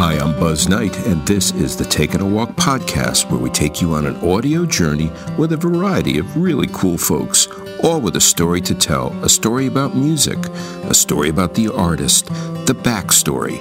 [0.00, 3.82] Hi, I'm Buzz Knight, and this is the Taking a Walk podcast, where we take
[3.82, 7.46] you on an audio journey with a variety of really cool folks,
[7.82, 10.38] all with a story to tell a story about music,
[10.84, 12.28] a story about the artist,
[12.64, 13.60] the backstory.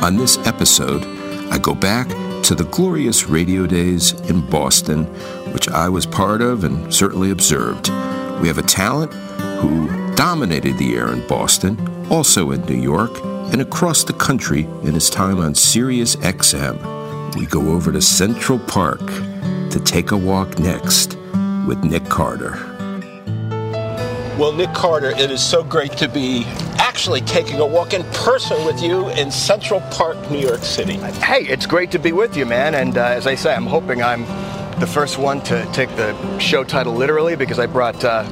[0.00, 1.02] On this episode,
[1.52, 2.06] I go back
[2.44, 5.06] to the glorious radio days in Boston,
[5.52, 7.88] which I was part of and certainly observed.
[8.40, 9.12] We have a talent
[9.58, 13.10] who dominated the air in Boston, also in New York,
[13.52, 17.34] and across the country in his time on Sirius XM.
[17.36, 19.00] We go over to Central Park
[19.70, 21.16] to take a walk next
[21.66, 22.58] with Nik Carter.
[24.38, 26.44] Well, Nik Carter, it is so great to be
[26.78, 30.94] actually taking a walk in person with you in Central Park, New York City.
[30.94, 32.74] Hey, it's great to be with you, man.
[32.74, 34.22] And uh, as I say, I'm hoping I'm
[34.80, 38.24] the first one to take the show title literally because I brought uh,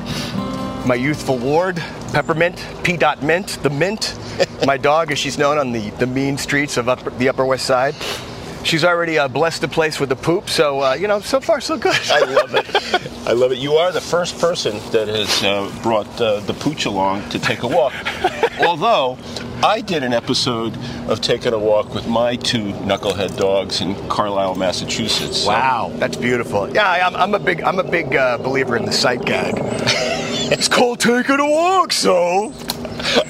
[0.87, 1.77] my youthful ward,
[2.13, 2.97] Peppermint, P.
[2.97, 4.15] Dot Mint, the Mint,
[4.67, 7.67] my dog, as she's known on the, the mean streets of upper, the Upper West
[7.67, 7.95] Side.
[8.65, 11.61] She's already uh, blessed the place with the poop, so uh, you know, so far
[11.61, 11.95] so good.
[12.11, 12.67] I love it.
[13.29, 13.59] I love it.
[13.59, 17.63] You are the first person that has uh, brought uh, the pooch along to take
[17.63, 17.95] a walk.
[18.61, 19.17] Although
[19.63, 20.77] I did an episode
[21.09, 25.43] of taking a walk with my two knucklehead dogs in Carlisle, Massachusetts.
[25.43, 26.69] So- Wow, that's beautiful.
[26.69, 29.55] Yeah, I- I'm, I'm a big I'm a big uh, believer in the sight gag.
[30.51, 32.53] It's called taking a walk, so.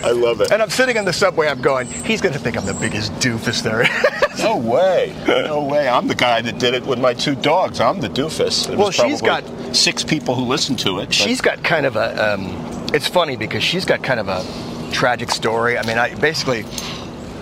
[0.03, 0.51] I love it.
[0.51, 1.49] And I'm sitting in the subway.
[1.49, 1.87] I'm going.
[1.87, 3.83] He's gonna think I'm the biggest doofus there.
[3.83, 3.89] is."
[4.39, 5.12] No way.
[5.27, 5.89] No way.
[5.89, 7.81] I'm the guy that did it with my two dogs.
[7.81, 8.69] I'm the doofus.
[8.69, 9.43] There Well, she's got-
[9.75, 11.06] six people who listened to it.
[11.06, 12.34] but- she's got kind of a.
[12.34, 12.47] Um,
[12.95, 14.45] it's funny because she's got kind of a
[14.93, 15.77] tragic story.
[15.77, 16.65] I mean, I basically.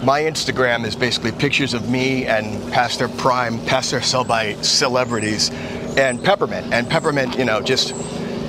[0.02, 4.54] My Instagram is basically pictures of me and past their prime, past their sell by
[4.62, 5.50] celebrities,
[5.98, 6.72] and Peppermint.
[6.72, 7.92] And Peppermint, you know, just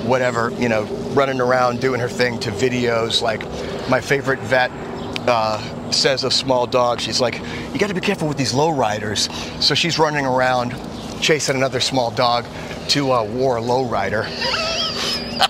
[0.08, 3.22] whatever, you know, running around doing her thing to videos.
[3.22, 3.42] Like
[3.88, 4.70] my favorite vet
[5.28, 7.38] uh, says of small dogs, she's like,
[7.72, 9.28] you got to be careful with these low riders.
[9.64, 10.74] So she's running around
[11.20, 12.46] chasing another small dog
[12.88, 14.22] to uh, war low rider.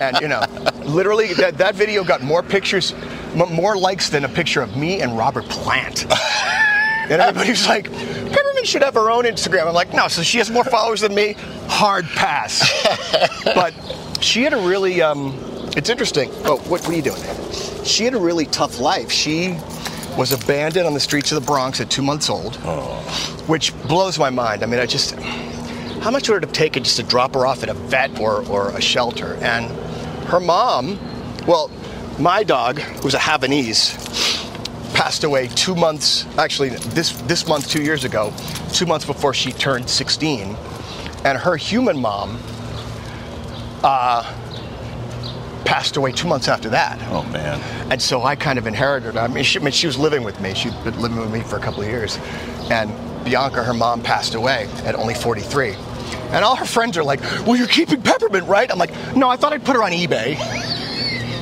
[0.01, 0.41] and you know,
[0.83, 2.93] literally that, that video got more pictures,
[3.33, 6.05] m- more likes than a picture of me and Robert Plant.
[7.09, 9.67] and everybody's like, Peppermint should have her own Instagram.
[9.67, 11.35] I'm like, no, so she has more followers than me.
[11.67, 12.69] Hard pass.
[13.45, 13.73] but
[14.21, 15.33] she had a really, um,
[15.75, 16.29] it's interesting.
[16.45, 17.21] Oh, what, what are you doing?
[17.83, 19.11] She had a really tough life.
[19.11, 19.57] She
[20.17, 22.55] was abandoned on the streets of the Bronx at two months old,
[23.47, 24.63] which blows my mind.
[24.63, 27.63] I mean, I just, how much would it have taken just to drop her off
[27.63, 29.35] at a vet or, or a shelter?
[29.41, 29.65] And
[30.27, 30.99] her mom,
[31.47, 31.71] well,
[32.19, 33.95] my dog, who's a Havanese,
[34.93, 38.33] passed away two months, actually, this, this month, two years ago,
[38.73, 40.57] two months before she turned 16.
[41.23, 42.39] And her human mom
[43.83, 44.23] uh,
[45.65, 46.99] passed away two months after that.
[47.11, 47.59] Oh man.
[47.91, 49.17] And so I kind of inherited.
[49.17, 50.53] I mean, she, I mean, she was living with me.
[50.53, 52.17] She'd been living with me for a couple of years.
[52.69, 52.91] And
[53.23, 55.75] Bianca, her mom, passed away at only 43.
[56.31, 58.69] And all her friends are like, well, you're keeping Peppermint, right?
[58.71, 60.37] I'm like, no, I thought I'd put her on eBay.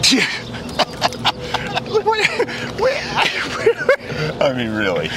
[4.42, 5.08] I mean, really.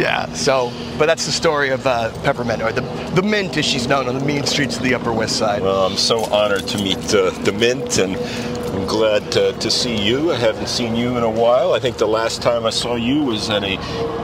[0.00, 2.82] Yeah, so, but that's the story of uh, Peppermint, or the,
[3.14, 5.62] the Mint as she's known on the mean streets of the Upper West Side.
[5.62, 10.00] Well, I'm so honored to meet uh, the Mint, and I'm glad to, to see
[10.00, 10.32] you.
[10.32, 11.72] I haven't seen you in a while.
[11.72, 13.76] I think the last time I saw you was at a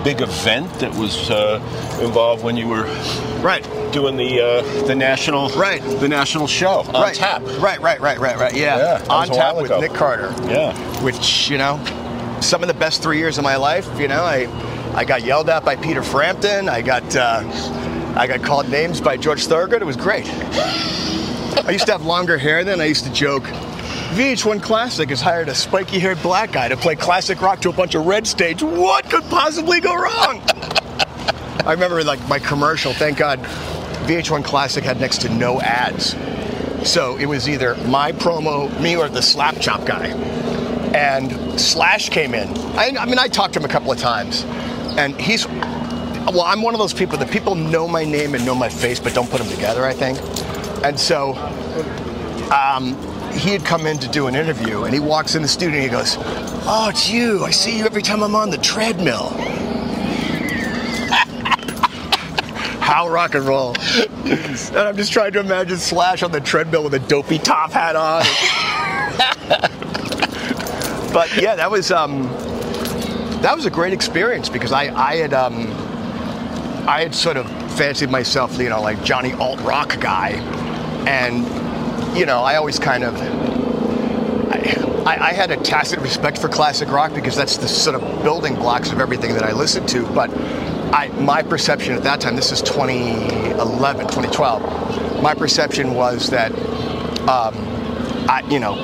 [0.05, 1.61] big event that was uh,
[2.01, 2.85] involved when you were
[3.43, 7.15] right doing the uh, the national right the national show on right.
[7.15, 7.43] tap.
[7.61, 8.55] Right, right, right, right, right.
[8.55, 9.71] Yeah, Yeah, on tap with.
[9.81, 10.33] Nik Carter.
[10.49, 10.75] Yeah.
[11.03, 11.79] which you know,
[12.41, 13.89] some of the best three years of my life.
[13.99, 14.47] You know, I
[14.95, 16.69] I got yelled at by Peter Frampton.
[16.69, 17.43] I got uh,
[18.17, 19.83] I got called names by George Thorogood.
[19.83, 20.27] It was great.
[20.29, 22.81] I used to have longer hair then.
[22.81, 23.45] I used to joke.
[24.15, 27.95] VH1 Classic has hired a spiky-haired black guy to play classic rock to a bunch
[27.95, 28.63] of red stage.
[28.63, 30.41] What could possibly go wrong?
[31.67, 32.93] I remember like my commercial.
[32.93, 33.41] Thank God,
[34.07, 36.15] VH1 Classic had next to no ads.
[36.89, 40.13] So it was either my promo, me, or the slap chop guy.
[40.97, 42.49] And Slash came in.
[42.75, 44.45] I, I mean, I talked to him a couple of times,
[44.97, 45.47] and he's.
[45.47, 48.99] Well, I'm one of those people that people know my name and know my face,
[48.99, 49.85] but don't put them together.
[49.85, 50.19] I think,
[50.83, 51.35] and so
[52.51, 52.97] um,
[53.33, 55.85] he had come in to do an interview, and he walks in the studio and
[55.85, 56.17] he goes,
[56.67, 57.45] "Oh, it's you!
[57.45, 59.29] I see you every time I'm on the treadmill."
[62.81, 63.77] How rock and roll.
[64.25, 67.97] and I'm just trying to imagine Slash on the treadmill with a dopey top hat
[67.97, 68.25] on.
[71.13, 72.25] but yeah, that was um,
[73.43, 75.69] that was a great experience because I, I had um,
[76.89, 80.31] I had sort of fancied myself, you know, like Johnny alt rock guy,
[81.07, 81.47] and
[82.17, 83.15] you know, I always kind of
[85.07, 88.57] I, I had a tacit respect for classic rock because that's the sort of building
[88.57, 90.05] blocks of everything that I listened to.
[90.13, 90.31] But
[90.93, 96.51] I, my perception at that time, this is 2011, 2012, my perception was that,
[97.29, 97.55] um,
[98.29, 98.75] I, you know,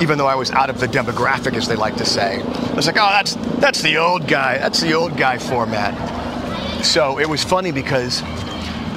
[0.00, 2.86] even though I was out of the demographic, as they like to say, I was
[2.86, 5.94] like, oh, that's that's the old guy, that's the old guy format.
[6.84, 8.20] So it was funny because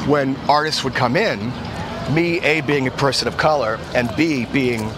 [0.08, 1.52] when artists would come in,
[2.14, 4.90] me A being a person of color and B being,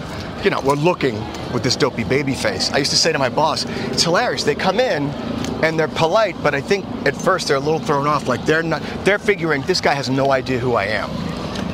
[0.42, 1.16] you know, we're looking
[1.52, 4.44] with this dopey baby face, I used to say to my boss, it's hilarious.
[4.44, 5.08] They come in
[5.62, 8.28] and they're polite, but I think at first they're a little thrown off.
[8.28, 11.10] Like they're not, they're figuring this guy has no idea who I am.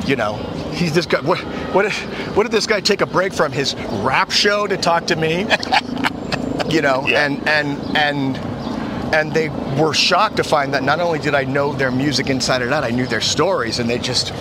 [0.07, 0.39] You know,
[0.71, 1.21] he's this guy.
[1.21, 1.39] What,
[1.73, 1.93] what, did,
[2.35, 5.41] what did this guy take a break from his rap show to talk to me?
[6.69, 8.37] you know, and and and
[9.13, 12.61] and they were shocked to find that not only did I know their music inside
[12.61, 14.33] and out, I knew their stories, and they just.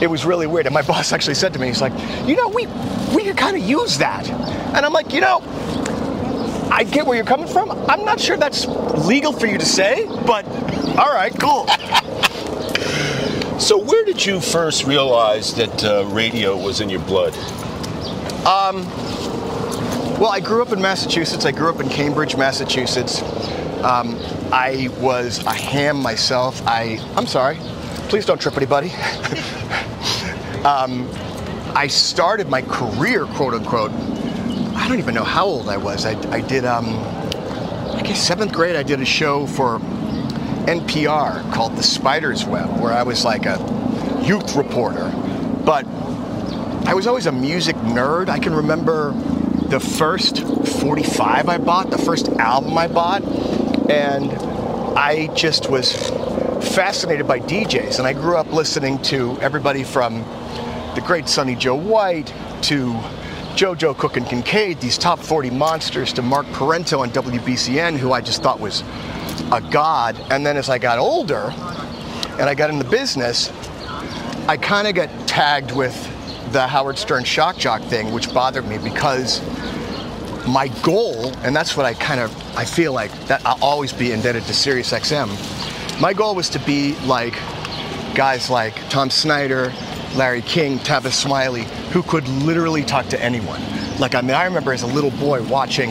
[0.00, 0.64] It was really weird.
[0.64, 1.92] And my boss actually said to me, he's like,
[2.26, 2.66] you know, we
[3.14, 4.28] we could kind of use that.
[4.30, 5.42] And I'm like, you know,
[6.72, 7.70] I get where you're coming from.
[7.90, 10.46] I'm not sure that's legal for you to say, but
[10.96, 11.66] all right, cool.
[13.60, 17.34] So where did you first realize that uh, radio was in your blood?
[18.46, 18.86] Um,
[20.18, 21.44] well, I grew up in Massachusetts.
[21.44, 23.20] I grew up in Cambridge, Massachusetts.
[23.84, 24.16] Um,
[24.50, 26.62] I was a ham myself.
[26.66, 27.56] I, I'm sorry.
[28.08, 28.88] Please don't trip anybody.
[30.64, 31.06] um,
[31.76, 33.92] I started my career, quote unquote.
[33.92, 36.06] I don't even know how old I was.
[36.06, 36.86] I, I did, um,
[37.94, 38.74] I guess seventh grade.
[38.74, 39.80] I did a show for
[40.70, 43.58] NPR called The Spider's Web, where I was like a
[44.24, 45.10] youth reporter.
[45.64, 45.84] But
[46.86, 48.28] I was always a music nerd.
[48.28, 49.10] I can remember
[49.66, 53.24] the first 45 I bought, the first album I bought,
[53.90, 54.30] and
[54.96, 55.92] I just was
[56.72, 57.98] fascinated by DJs.
[57.98, 60.20] And I grew up listening to everybody from
[60.94, 62.92] the great Sonny Joe White to
[63.56, 68.20] JoJo Cook and Kincaid, these top 40 monsters, to Mark Parenteau on WBCN, who I
[68.20, 68.84] just thought was
[69.52, 70.20] a god.
[70.30, 71.52] And then as I got older
[72.38, 73.50] and I got in the business,
[74.48, 75.94] I kind of got tagged with
[76.52, 79.40] the Howard Stern shock jock thing, which bothered me because
[80.46, 84.12] my goal, and that's what I kind of I feel like that I'll always be
[84.12, 85.30] indebted to Sirius XM.
[86.00, 87.34] My goal was to be like
[88.14, 89.72] guys like Tom Snyder,
[90.16, 93.60] Larry King, Tavis Smiley, who could literally talk to anyone.
[93.98, 95.90] Like I mean, I remember as a little boy watching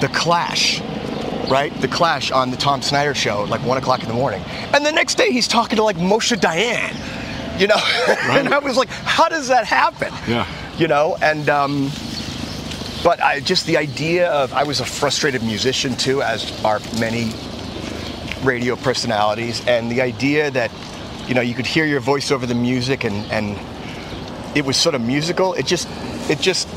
[0.00, 0.80] The Clash,
[1.50, 1.74] right?
[1.80, 4.42] The Clash on the Tom Snyder show, at like one o'clock in the morning,
[4.72, 7.80] and the next day he's talking to like Moshe Dayan, you know.
[8.30, 10.12] and I was like, how does that happen?
[10.28, 10.46] Yeah.
[10.78, 11.90] You know, and um,
[13.02, 17.32] but I just the idea of I was a frustrated musician too, as are many
[18.42, 20.70] radio personalities, and the idea that
[21.26, 23.58] you know you could hear your voice over the music and and
[24.56, 25.54] it was sort of musical.
[25.54, 25.88] It just
[26.30, 26.68] it just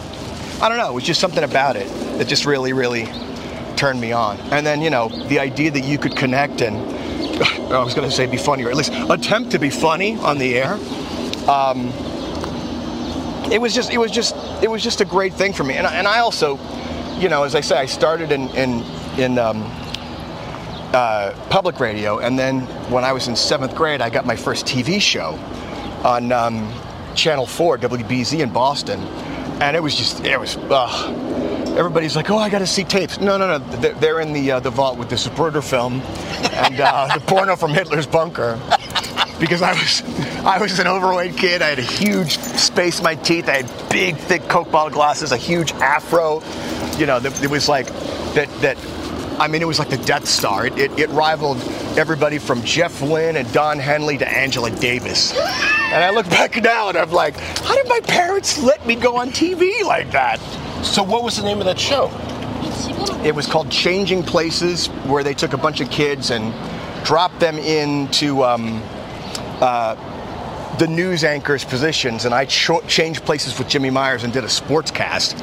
[0.62, 0.90] I don't know.
[0.90, 1.88] It was just something about it
[2.18, 3.08] that just really, really
[3.78, 4.38] turned me on.
[4.52, 6.76] And then, you know, the idea that you could connect and
[7.74, 10.38] I was going to say be funny, or at least attempt to be funny on
[10.38, 10.74] the air.
[11.50, 11.92] Um,
[13.52, 15.74] it was just, it was just, it was just a great thing for me.
[15.76, 16.58] And, I- and I also,
[17.20, 18.84] you know, as I say, I started in in
[19.20, 19.62] in um,
[20.94, 24.66] uh, public radio, and then when I was in seventh grade, I got my first
[24.66, 25.38] TV show
[26.04, 26.72] on um,
[27.16, 29.00] Channel 4, WBZ in Boston,
[29.62, 30.56] and it was just, it was.
[31.78, 33.20] Everybody's like, oh, I got to see tapes.
[33.20, 36.02] No, no, no, they're, in the uh, the vault with the Zapruder film
[36.54, 38.60] and uh, the porno from Hitler's bunker.
[39.40, 40.02] Because I was,
[40.46, 41.62] I was an overweight kid.
[41.62, 43.50] I had a huge space in my teeth.
[43.50, 46.42] I had big, thick Coke bottle glasses, a huge afro.
[46.98, 47.88] You know, it was like
[48.36, 48.48] that.
[48.62, 48.78] That
[49.40, 50.68] I mean, it was like the Death Star.
[50.68, 51.58] It, it, it rivaled
[51.98, 55.34] everybody from Jeff Lynne and Don Henley to Angela Davis.
[55.34, 59.18] And I look back now and I'm like, how did my parents let me go
[59.18, 60.40] on TV like that?
[60.84, 62.12] So, what was the name of that show?
[63.26, 66.54] It was called Changing Places, where they took a bunch of kids and
[67.06, 68.84] dropped them into um,
[69.62, 69.96] uh,
[70.78, 72.26] the news anchor's positions.
[72.26, 75.38] And I changed places with Jimmy Myers and did a sports cast,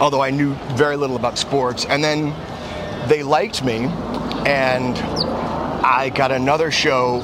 [0.00, 1.84] although I knew very little about sports.
[1.84, 2.34] And then
[3.06, 3.84] they liked me,
[4.46, 4.96] and
[5.84, 7.22] I got another show.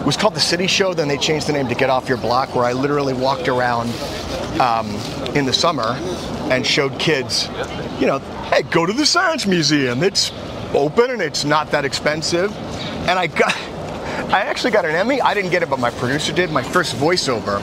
[0.00, 0.92] It was called The City Show.
[0.92, 3.90] Then they changed the name to Get Off Your Block, where I literally walked around
[4.60, 4.90] um,
[5.36, 5.96] in the summer
[6.50, 7.48] and showed kids,
[8.00, 8.18] you know,
[8.50, 10.02] hey, go to the Science Museum.
[10.02, 10.30] It's
[10.74, 12.54] open and it's not that expensive.
[13.08, 13.54] And I got,
[14.32, 15.20] I actually got an Emmy.
[15.20, 16.50] I didn't get it, but my producer did.
[16.50, 17.60] My first voiceover.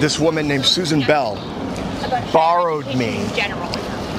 [0.00, 1.34] This woman named Susan Bell
[2.32, 3.18] borrowed me,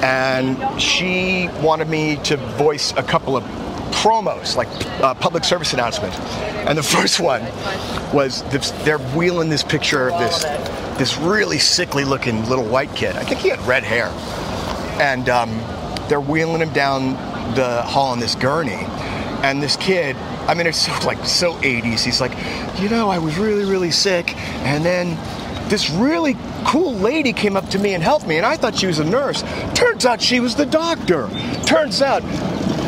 [0.02, 3.42] and she wanted me to voice a couple of
[3.92, 4.68] promos, like
[5.02, 6.16] uh, public service announcements.
[6.66, 7.42] And the first one
[8.12, 10.44] was this, they're wheeling this picture of this
[10.98, 13.16] this really sickly looking little white kid.
[13.16, 14.08] I think he had red hair,
[15.00, 15.50] and um,
[16.08, 17.12] they're wheeling him down
[17.54, 18.86] the hall in this gurney.
[19.42, 20.14] And this kid,
[20.46, 22.04] I mean, it's so like so 80s.
[22.04, 22.32] He's like,
[22.80, 25.16] you know, I was really really sick, and then
[25.68, 28.86] this really cool lady came up to me and helped me, and I thought she
[28.86, 29.42] was a nurse.
[29.74, 31.28] Turns out she was the doctor.
[31.64, 32.22] Turns out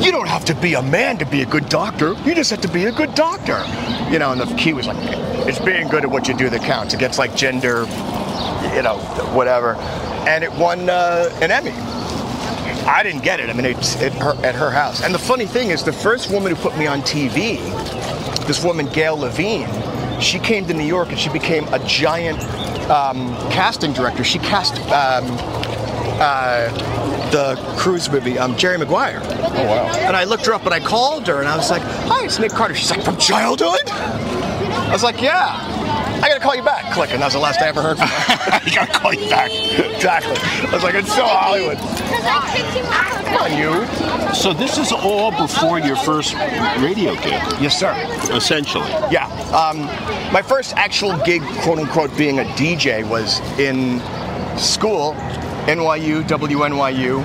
[0.00, 2.14] you don't have to be a man to be a good doctor.
[2.24, 3.64] You just have to be a good doctor.
[4.10, 4.98] You know, and the key was like,
[5.46, 6.94] it's being good at what you do that counts.
[6.94, 7.80] It gets like gender,
[8.74, 8.98] you know,
[9.32, 9.74] whatever.
[10.26, 11.72] And it won uh, an Emmy.
[12.86, 13.48] I didn't get it.
[13.48, 15.02] I mean, it's at her, at her house.
[15.02, 17.56] And the funny thing is, the first woman who put me on TV,
[18.46, 19.66] this woman, Gail Levin,
[20.20, 22.38] she came to New York and she became a giant
[22.90, 24.22] um, casting director.
[24.22, 25.24] She cast um,
[26.20, 29.18] uh, the cruise movie, um, Jerry Maguire.
[29.24, 29.92] Oh, wow.
[29.96, 32.38] And I looked her up and I called her and I was like, hi, it's
[32.38, 32.76] Nik Carter.
[32.76, 33.80] She's like, from childhood?
[33.90, 35.58] I was like, yeah.
[36.22, 36.94] I gotta call you back.
[36.94, 38.14] Click, and that was the last I ever heard from her.
[38.64, 39.50] I gotta call you back.
[39.50, 40.36] exactly.
[40.70, 41.76] I was like, it's so Hollywood.
[43.26, 44.34] Come on, you.
[44.34, 46.34] So, this is all before your first
[46.78, 47.92] radio gig, Yes, sir.
[48.32, 48.88] essentially.
[49.10, 49.26] Yeah.
[49.52, 49.82] Um,
[50.32, 54.00] my first actual gig, quote unquote, being a DJ was in
[54.56, 55.14] school,
[55.66, 57.24] NYU, WNYU.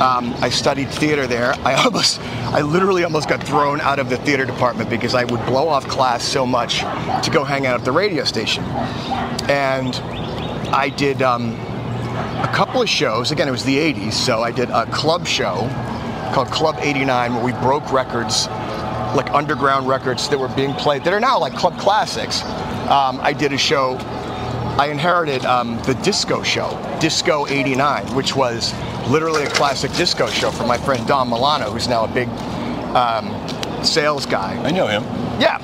[0.00, 1.54] Um, I studied theater there.
[1.64, 5.44] I almost, I literally almost got thrown out of the theater department because I would
[5.46, 8.64] blow off class so much to go hang out at the radio station.
[9.48, 9.94] And
[10.74, 13.30] I did um, a couple of shows.
[13.30, 15.68] Again, it was the 80s, so I did a club show
[16.32, 18.48] called Club 89 where we broke records,
[19.16, 22.42] like underground records that were being played that are now like club classics.
[22.90, 23.98] Um, I did a show.
[24.76, 28.74] I inherited um, the disco show, Disco 89, which was
[29.08, 32.28] literally a classic disco show from my friend Don Milano, who's now a big
[32.96, 34.60] um, sales guy.
[34.64, 35.04] I know him.
[35.40, 35.58] Yeah.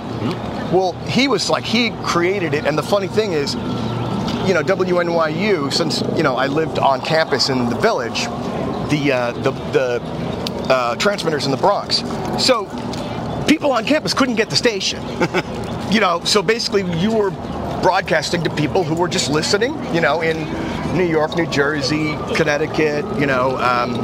[0.72, 2.66] Well, he was like, he created it.
[2.66, 3.54] And the funny thing is,
[4.46, 8.26] you know, WNYU, since, you know, I lived on campus in the village,
[8.90, 10.00] the, uh, the, the
[10.72, 12.04] uh, transmitters in the Bronx.
[12.38, 12.66] So
[13.48, 15.02] people on campus couldn't get the station.
[15.90, 17.32] you know, so basically you were
[17.82, 20.38] broadcasting to people who were just listening, you know, in
[20.96, 24.00] New York, New Jersey, Connecticut, you know, um,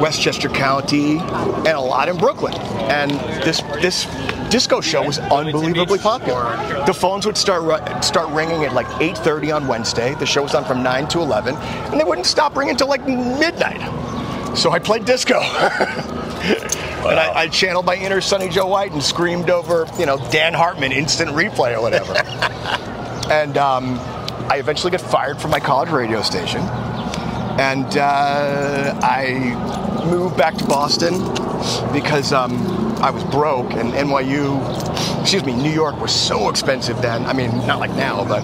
[0.00, 2.54] Westchester County, and a lot in Brooklyn.
[2.90, 3.10] And
[3.42, 4.06] this this
[4.50, 6.56] disco show was unbelievably popular.
[6.86, 10.14] The phones would start start ringing at like 8:30 on Wednesday.
[10.14, 13.06] The show was on from 9 to 11, and they wouldn't stop ringing until like
[13.06, 13.80] midnight.
[14.56, 15.40] So I played disco.
[17.00, 20.52] And I, I channeled my inner Sonny Joe White and screamed over, you know, Dan
[20.52, 22.12] Hartman instant replay or whatever.
[23.30, 23.98] and um,
[24.50, 26.60] I eventually got fired from my college radio station.
[27.60, 31.12] And uh, I moved back to Boston
[31.92, 32.56] because um,
[33.02, 37.24] I was broke and NYU, excuse me, New York was so expensive then.
[37.26, 38.42] I mean, not like now, but.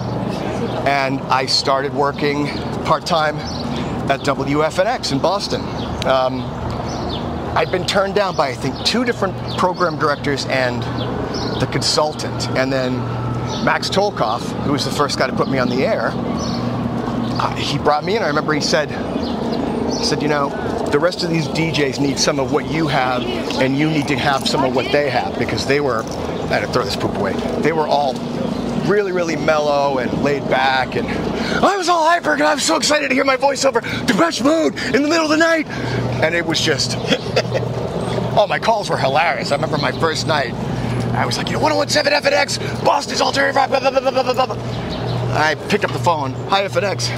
[0.87, 2.47] And I started working
[2.85, 3.35] part time
[4.09, 5.61] at WFNX in Boston.
[6.07, 6.41] Um,
[7.57, 10.81] I'd been turned down by I think two different program directors and
[11.59, 12.93] the consultant, and then
[13.63, 16.11] Max Tolkoff, who was the first guy to put me on the air.
[16.13, 18.23] Uh, he brought me in.
[18.23, 18.89] I remember he said,
[19.97, 20.49] he said, you know,
[20.91, 23.23] the rest of these DJs need some of what you have,
[23.61, 26.03] and you need to have some of what they have because they were.
[26.03, 27.33] I had to throw this poop away.
[27.61, 28.13] They were all
[28.87, 32.77] really, really mellow and laid back, and I was all hyper and I was so
[32.77, 36.33] excited to hear my voice over Depeche Mode in the middle of the night, and
[36.33, 36.95] it was just.
[38.37, 39.51] oh, my calls were hilarious.
[39.51, 40.53] I remember my first night.
[41.17, 44.45] I was like, you know, 1017 FNX, Boston's alternative rock, blah, blah, blah, blah, blah,
[44.45, 44.55] blah.
[45.35, 46.33] I picked up the phone.
[46.49, 47.09] Hi, FNX.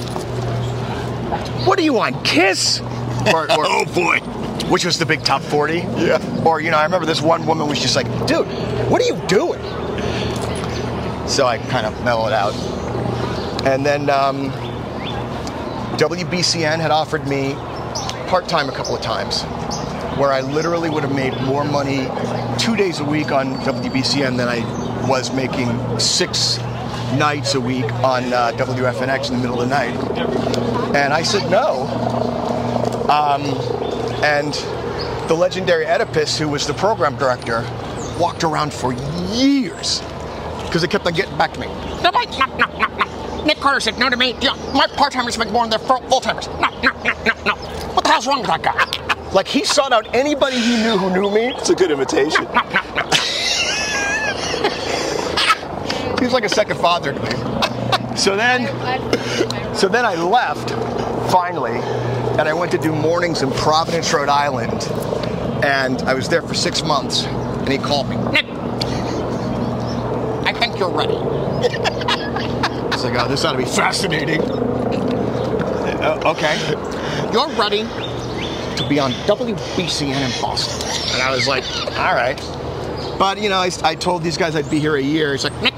[1.66, 2.80] What do you want, Kiss?
[2.80, 4.18] Or, or, Oh boy.
[4.70, 5.74] which was the big top 40.
[5.74, 6.42] Yeah.
[6.46, 8.46] Or, you know, I remember this one woman was just like, dude,
[8.90, 9.60] what are you doing?
[11.28, 12.54] So I kind of mellowed out.
[13.66, 14.50] And then um,
[15.98, 17.52] WBCN had offered me
[18.28, 19.42] part time a couple of times,
[20.20, 22.06] where I literally would have made more money
[22.58, 24.60] two days a week on WBCN than I
[25.08, 26.58] was making six
[27.16, 29.96] nights a week on uh, WFNX in the middle of the night.
[30.94, 31.86] And I said no.
[33.08, 33.44] Um,
[34.22, 34.52] and
[35.26, 37.62] the legendary Oedipus, who was the program director,
[38.20, 38.92] walked around for
[39.32, 40.02] years
[40.66, 41.66] because they kept on getting back to me.
[42.02, 42.20] No, no,
[42.58, 43.44] no, no, no.
[43.44, 44.36] Nik Carter said no to me.
[44.42, 46.46] Yeah, my part-timers make more than their full timers.
[46.46, 47.54] No, no, no, no, no.
[47.94, 49.09] What the hell's wrong with that guy?
[49.32, 51.54] Like he sought out anybody he knew who knew me.
[51.56, 52.44] It's a good imitation.
[52.44, 53.10] No, no, no.
[56.18, 58.16] He was like a second father to me.
[58.16, 58.66] So then,
[59.74, 60.70] so then I left
[61.32, 61.78] finally,
[62.38, 64.82] and I went to do mornings in Providence, Rhode Island,
[65.64, 67.24] and I was there for six months.
[67.24, 68.16] And he called me.
[68.16, 68.46] Nik,
[70.44, 71.16] I think you're ready.
[72.92, 74.42] It's like, oh, this ought to be fascinating.
[76.02, 76.58] Uh, okay,
[77.32, 77.84] You're ready.
[78.90, 81.64] Be on WBCN in Boston, and I was like,
[81.96, 82.36] all right.
[83.20, 85.32] But you know, I, I told these guys I'd be here a year.
[85.32, 85.74] It's like, Nik,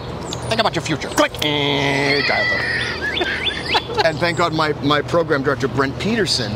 [0.48, 1.08] think about your future.
[1.08, 2.26] click, dialed
[4.06, 6.50] and thank God my, my program director, Brent Peterson,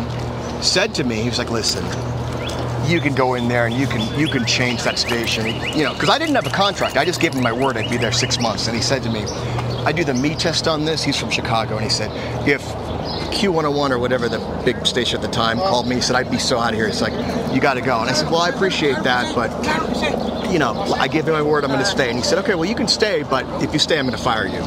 [0.62, 1.84] said to me, he was like, listen,
[2.90, 5.44] you can go in there and you can you can change that station.
[5.76, 6.96] You know, because I didn't have a contract.
[6.96, 8.66] I just gave him my word I'd be there six months.
[8.66, 9.24] And he said to me,
[9.84, 11.04] I do the me test on this.
[11.04, 11.74] He's from Chicago.
[11.74, 12.10] And he said,
[12.48, 12.62] if
[13.36, 16.38] Q101 or whatever the big station at the time called me, he said, I'd be
[16.38, 16.86] so out of here.
[16.86, 17.12] It's like,
[17.54, 18.00] you got to go.
[18.00, 19.50] And I said, well, I appreciate that, but
[20.50, 22.08] you know, I gave him my word I'm going to stay.
[22.08, 24.22] And he said, okay, well, you can stay, but if you stay, I'm going to
[24.22, 24.60] fire you.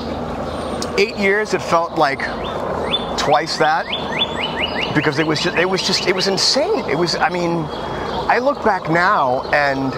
[0.98, 1.54] eight years.
[1.54, 2.20] It felt like
[3.18, 3.84] twice that
[4.94, 6.88] because it was just it was just it was insane.
[6.88, 7.14] It was.
[7.16, 7.66] I mean,
[8.28, 9.92] I look back now and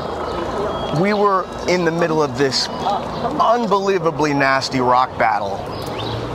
[1.01, 5.57] we were in the middle of this unbelievably nasty rock battle,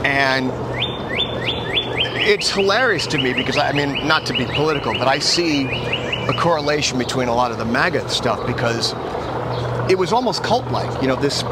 [0.04, 0.50] and
[2.16, 6.32] it's hilarious to me because I mean, not to be political, but I see a
[6.32, 8.94] correlation between a lot of the MAGA stuff because
[9.90, 11.02] it was almost cult-like.
[11.02, 11.42] You know, this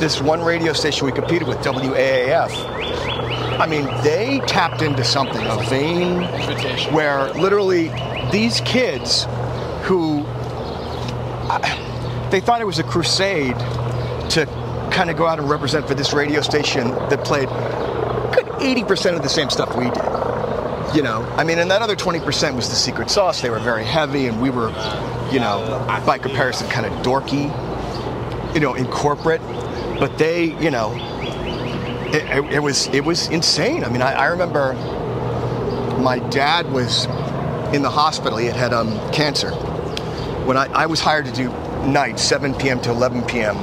[0.00, 2.50] this one radio station we competed with, WAAF.
[3.58, 6.22] I mean, they tapped into something, a vein
[6.94, 7.88] where literally
[8.30, 9.26] these kids
[9.82, 10.24] who
[11.50, 11.78] I-
[12.30, 13.56] they thought it was a crusade
[14.30, 14.46] to
[14.92, 17.48] kind of go out and represent for this radio station that played
[18.32, 20.04] good 80% of the same stuff we did.
[20.94, 23.40] You know, I mean, and that other 20% was the secret sauce.
[23.42, 24.68] They were very heavy, and we were,
[25.30, 27.50] you know, by comparison, kind of dorky,
[28.58, 29.40] you know, in corporate.
[30.00, 30.92] But they, you know,
[32.12, 33.84] it, it, it was it was insane.
[33.84, 34.74] I mean, I, I remember
[36.00, 37.04] my dad was
[37.72, 38.36] in the hospital.
[38.36, 39.52] He had had um, cancer.
[40.44, 41.50] When I, I was hired to do
[41.86, 42.80] nights, 7 p.m.
[42.80, 43.56] to 11 p.m.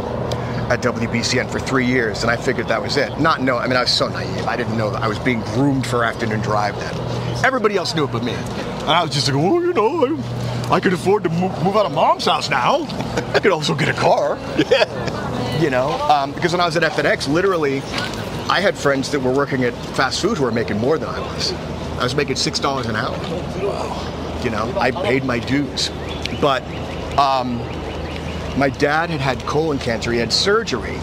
[0.71, 3.19] at WBCN for three years, and I figured that was it.
[3.19, 3.57] Not know.
[3.57, 4.45] I mean, I was so naive.
[4.45, 7.43] I didn't know that I was being groomed for afternoon drive then.
[7.43, 8.31] Everybody else knew it but me.
[8.31, 11.75] And I was just like, oh, you know, I, I could afford to move, move
[11.75, 12.85] out of mom's house now.
[13.33, 14.37] I could also get a car.
[15.61, 17.77] You know, um, because when I was at FNX, literally,
[18.49, 21.19] I had friends that were working at fast food who were making more than I
[21.19, 21.53] was.
[21.97, 23.15] I was making six dollars an hour.
[24.43, 25.89] You know, I paid my dues,
[26.41, 26.61] but
[27.17, 27.57] um,
[28.57, 30.11] my dad had had colon cancer.
[30.11, 30.97] He had surgery,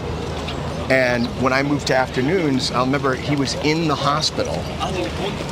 [0.89, 4.55] and when I moved to afternoons, I remember he was in the hospital,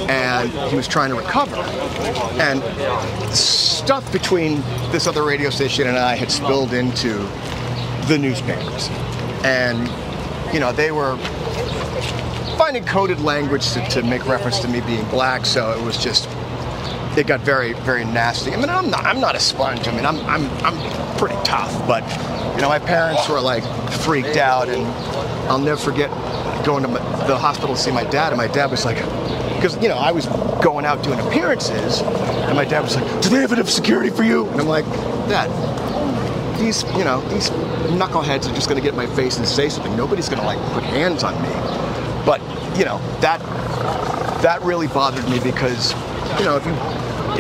[0.10, 1.56] and he was trying to recover,
[2.42, 2.62] and
[3.34, 7.18] stuff between this other radio station and I had spilled into
[8.08, 8.90] the newspapers,
[9.44, 9.90] and
[10.54, 11.18] you know, they were
[12.58, 15.46] finding coded language to, to make reference to me being black.
[15.46, 16.28] So it was just,
[17.18, 18.52] it got very, very nasty.
[18.52, 19.88] I mean, I'm not, I'm not a sponge.
[19.88, 22.04] I mean, I'm, I'm, I'm pretty tough, but
[22.56, 23.64] you know, my parents were like
[24.02, 24.86] freaked out, and
[25.50, 26.10] I'll never forget
[26.66, 26.90] going to
[27.28, 28.98] the hospital to see my dad, and my dad was like,
[29.56, 30.26] because you know, I was
[30.64, 34.24] going out doing appearances, and my dad was like, "Do they have enough security for
[34.24, 34.86] you?" And I'm like,
[35.30, 35.50] "Dad,
[36.60, 37.50] these, you know, these
[37.92, 39.96] knuckleheads are just going to get in my face and say something.
[39.96, 41.50] Nobody's going to like put hands on me."
[42.26, 42.42] But
[42.78, 43.40] you know, that
[44.42, 45.94] that really bothered me because,
[46.40, 46.74] you know, if you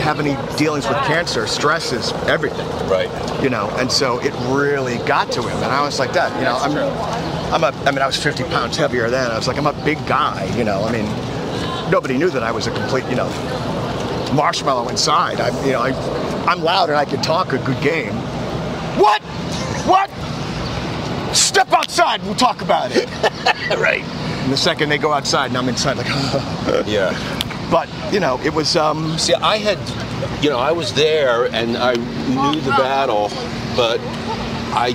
[0.04, 2.68] have any dealings with cancer, stress is everything.
[2.88, 3.10] Right.
[3.42, 6.46] You know, and so it really got to him, and I was like "Dad, You
[6.46, 7.68] know, I'm, I'm a.
[7.86, 9.30] I mean, I was 50 pounds heavier then.
[9.32, 10.46] I was like, I'm a big guy.
[10.58, 11.06] You know, I mean,
[11.92, 13.30] nobody knew that I was a complete, you know,
[14.34, 15.40] marshmallow inside.
[15.42, 15.90] I, you know, I,
[16.48, 18.14] I'm loud and I can talk a good game.
[18.98, 19.22] What?
[19.86, 20.10] What?
[21.36, 22.24] Step outside.
[22.24, 23.10] We'll talk about it.
[23.78, 24.04] right.
[24.04, 26.08] And the second they go outside, and I'm inside, like,
[26.88, 27.12] Yeah.
[27.70, 28.76] But you know, it was.
[28.76, 29.78] um See, I had,
[30.44, 33.30] you know, I was there and I knew the battle,
[33.78, 34.00] but
[34.74, 34.94] I,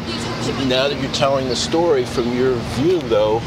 [0.68, 3.38] now that you're telling the story from your view, though,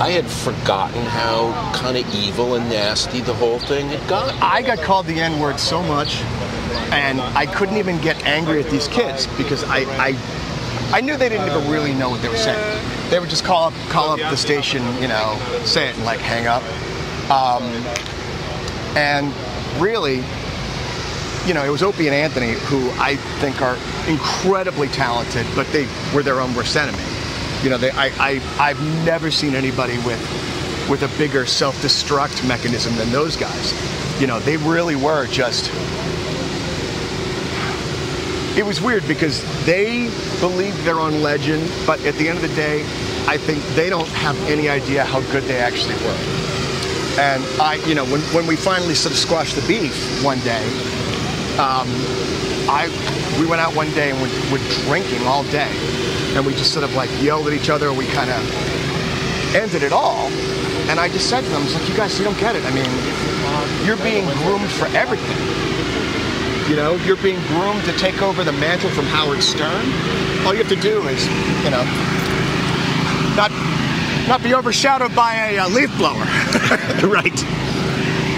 [0.00, 4.34] I had forgotten how kind of evil and nasty the whole thing had got.
[4.42, 6.20] I got called the N word so much,
[6.92, 10.16] and I couldn't even get angry at these kids because I, I,
[10.92, 13.10] I knew they didn't even really know what they were saying.
[13.10, 16.20] They would just call up, call up the station, you know, say it and like
[16.20, 16.62] hang up.
[17.30, 17.62] Um,
[18.96, 19.34] and
[19.80, 20.22] really,
[21.46, 23.76] you know, it was Opie and Anthony who I think are
[24.08, 27.02] incredibly talented, but they were their own worst enemy.
[27.62, 30.20] You know, they, I, I, I've never seen anybody with,
[30.88, 33.72] with a bigger self-destruct mechanism than those guys.
[34.20, 35.70] You know, they really were just.
[38.56, 42.54] It was weird because they believed their own legend, but at the end of the
[42.56, 42.82] day,
[43.28, 46.18] I think they don't have any idea how good they actually were.
[47.20, 50.64] And I, you know, when, when we finally sort of squashed the beef one day,
[51.58, 51.88] um,
[52.70, 52.88] I,
[53.38, 55.70] we went out one day and we were drinking all day,
[56.36, 57.92] and we just sort of like yelled at each other.
[57.92, 60.28] We kind of ended it all,
[60.88, 62.64] and I just said to them, I was like, "You guys, you don't get it.
[62.64, 62.88] I mean,
[63.84, 65.38] you're being groomed for everything.
[66.68, 69.86] You know, you're being groomed to take over the mantle from Howard Stern.
[70.44, 71.26] All you have to do is,
[71.64, 71.82] you know,
[73.34, 73.50] not
[74.28, 76.20] not be overshadowed by a uh, leaf blower.
[77.08, 77.40] right.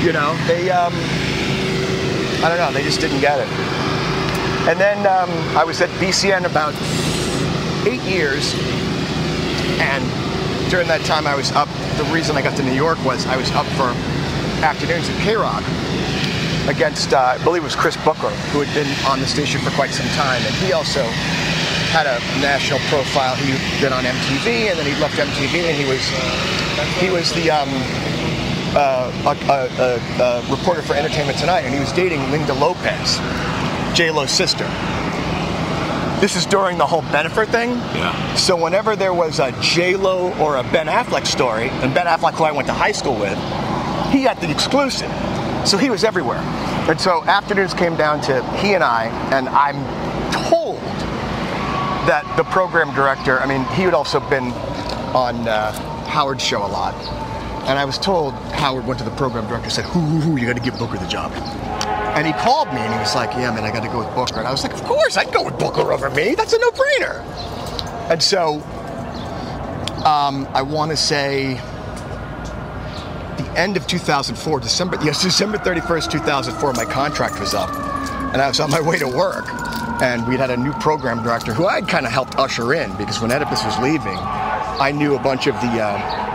[0.05, 0.95] You know, they, um,
[2.43, 3.49] I don't know, they just didn't get it.
[4.69, 6.73] And then um, I was at BCN about
[7.87, 8.55] eight years,
[9.81, 10.05] and
[10.71, 13.37] during that time I was up, the reason I got to New York was I
[13.37, 13.93] was up for
[14.65, 15.65] afternoons at K-Rock
[16.69, 19.71] against, uh, I believe it was Chris Booker, who had been on the station for
[19.73, 21.03] quite some time, and he also
[21.91, 23.35] had a national profile.
[23.35, 26.05] He'd been on MTV, and then he left MTV, and he was
[27.03, 27.69] he was the um,
[28.75, 33.19] uh, a, a, a, reporter for Entertainment Tonight, and he was dating Linda Lopez,
[33.97, 34.65] J Lo's sister.
[36.21, 37.71] This is during the whole Bennifer thing.
[37.71, 38.35] Yeah.
[38.35, 42.35] So whenever there was a J Lo or a Ben Affleck story, and Ben Affleck,
[42.35, 43.39] who I went to high school with,
[44.13, 45.11] he got the exclusive.
[45.67, 46.39] So he was everywhere.
[46.89, 49.77] And so afternoons came down to he and I, and I'm
[50.33, 50.79] told
[52.07, 54.53] that the program director, I mean, he had also been
[55.15, 55.73] on uh,
[56.07, 57.20] Howard's show a lot.
[57.69, 60.47] And I was told Howard went to the program director said, hoo, hoo, hoo, you
[60.47, 61.33] got to give Booker the job.
[62.17, 64.15] And he called me and he was like, yeah, man, I got to go with
[64.15, 64.39] Booker.
[64.39, 66.35] And I was like, of course, I'd go with Booker over me.
[66.35, 67.23] That's a no-brainer.
[68.11, 68.55] And so
[70.05, 71.55] um, I want to say
[73.37, 77.71] the end of 2004, December, yes, December 31st, 2004, my contract was up.
[78.33, 79.45] And I was on my way to work.
[80.03, 83.21] And we'd had a new program director who I'd kind of helped usher in because
[83.21, 86.30] when Oedipus was leaving, I knew a bunch of the uh,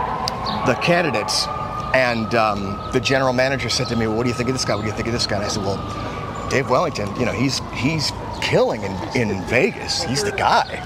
[0.66, 1.46] the candidates.
[1.94, 4.64] And um, the general manager said to me, well, "What do you think of this
[4.64, 4.74] guy?
[4.74, 7.32] What do you think of this guy?" And I said, "Well, Dave Wellington, you know,
[7.32, 10.02] he's he's killing in, in Vegas.
[10.02, 10.82] He's the guy."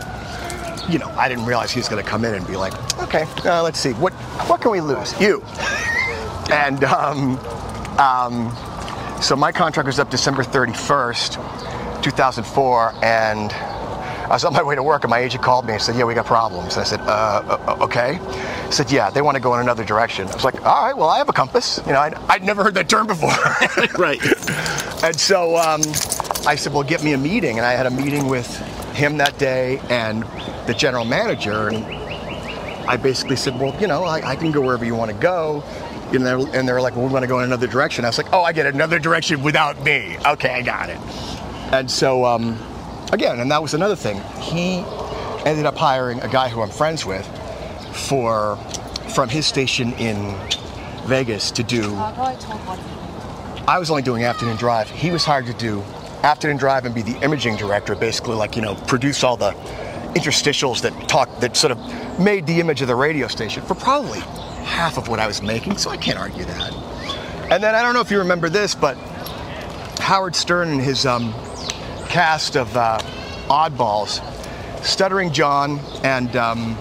[0.88, 3.26] You know, I didn't realize he was going to come in and be like, "Okay,
[3.44, 4.12] uh, let's see, what
[4.48, 5.18] what can we lose?
[5.20, 5.42] You."
[6.52, 7.38] and um,
[7.98, 8.54] um,
[9.20, 11.60] so my contract was up December 31st.
[12.02, 13.52] 2004, and
[14.30, 16.04] I was on my way to work, and my agent called me and said, "Yeah,
[16.04, 18.20] we got problems." And I said, uh, uh, "Okay."
[18.66, 20.96] He said, "Yeah, they want to go in another direction." I was like, "All right,
[20.96, 23.30] well, I have a compass." You know, I'd, I'd never heard that term before.
[23.98, 24.22] right.
[25.02, 25.80] And so um,
[26.46, 28.46] I said, "Well, get me a meeting," and I had a meeting with
[28.94, 30.22] him that day and
[30.68, 31.84] the general manager, and
[32.88, 35.64] I basically said, "Well, you know, I, I can go wherever you want to go."
[36.12, 38.04] And they're, and they're like, well, we want to go in another direction.
[38.04, 40.16] I was like, oh, I get another direction without me.
[40.26, 40.98] Okay, I got it.
[41.72, 42.58] And so, um,
[43.12, 44.20] again, and that was another thing.
[44.40, 44.84] He
[45.44, 47.26] ended up hiring a guy who I'm friends with
[48.08, 48.56] for
[49.14, 50.36] from his station in
[51.06, 51.94] Vegas to do.
[53.66, 54.90] I was only doing afternoon drive.
[54.90, 55.82] He was hired to do
[56.22, 59.52] afternoon drive and be the imaging director, basically like you know produce all the
[60.14, 64.20] interstitials that talk that sort of made the image of the radio station for probably
[64.64, 65.78] half of what I was making.
[65.78, 66.72] So I can't argue that.
[67.50, 68.96] And then I don't know if you remember this, but
[70.00, 71.32] Howard Stern and his um,
[72.10, 72.98] cast of uh,
[73.48, 74.20] oddballs,
[74.84, 76.76] Stuttering John and um,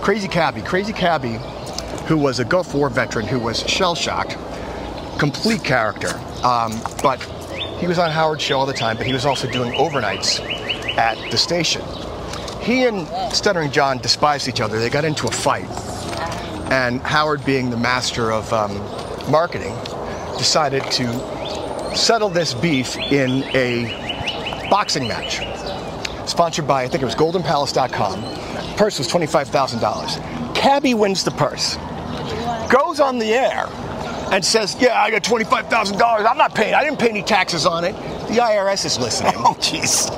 [0.00, 0.62] Crazy Cabby.
[0.62, 1.38] Crazy Cabby,
[2.06, 4.38] who was a Gulf War veteran who was shell shocked,
[5.18, 6.18] complete character.
[6.42, 6.72] Um,
[7.02, 7.20] but
[7.78, 10.40] he was on Howard's show all the time, but he was also doing overnights
[10.96, 11.82] at the station.
[12.62, 14.78] He and Stuttering John despised each other.
[14.78, 15.68] They got into a fight.
[16.72, 18.78] And Howard, being the master of um,
[19.30, 19.76] marketing,
[20.38, 24.09] decided to settle this beef in a
[24.70, 25.40] boxing match.
[26.28, 28.76] Sponsored by, I think it was goldenpalace.com.
[28.76, 30.54] Purse was $25,000.
[30.54, 31.76] Cabby wins the purse.
[32.70, 33.66] Goes on the air
[34.32, 36.26] and says, Yeah, I got $25,000.
[36.26, 36.74] I'm not paying.
[36.74, 37.92] I didn't pay any taxes on it.
[38.28, 39.32] The IRS is listening.
[39.38, 40.08] Oh, jeez.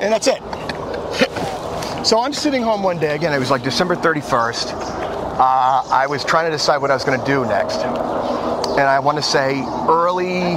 [0.00, 0.42] And that's it.
[2.04, 4.72] So I'm sitting home one day, again, it was like December 31st.
[4.72, 7.78] Uh, I was trying to decide what I was going to do next.
[7.78, 10.56] And I want to say early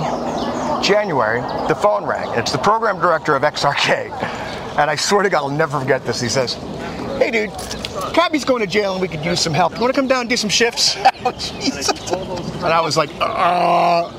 [0.81, 2.27] January, the phone rang.
[2.37, 4.11] It's the program director of XRK.
[4.77, 6.19] And I swear to God, I'll never forget this.
[6.19, 6.53] He says,
[7.17, 7.51] Hey, dude,
[8.13, 9.75] Cabby's going to jail and we could use some help.
[9.75, 10.95] You want to come down and do some shifts?
[10.97, 14.09] oh, And I was like, uh.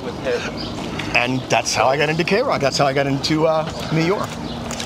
[1.17, 2.61] And that's how I got into K Rock.
[2.61, 4.29] That's how I got into uh, New York.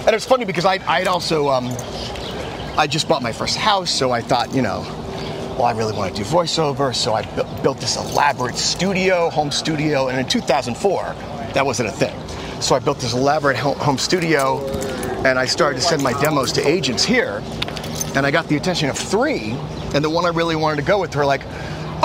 [0.07, 1.67] And it's funny because I, I'd also, um,
[2.79, 4.81] I just bought my first house, so I thought, you know,
[5.57, 9.51] well, I really want to do voiceover, so I bu- built this elaborate studio, home
[9.51, 11.15] studio, and in 2004,
[11.57, 12.15] that wasn't a thing.
[12.61, 14.61] So I built this elaborate home studio,
[15.25, 17.43] and I started to send my demos to agents here,
[18.15, 19.53] and I got the attention of three,
[19.95, 21.41] and the one I really wanted to go with were like,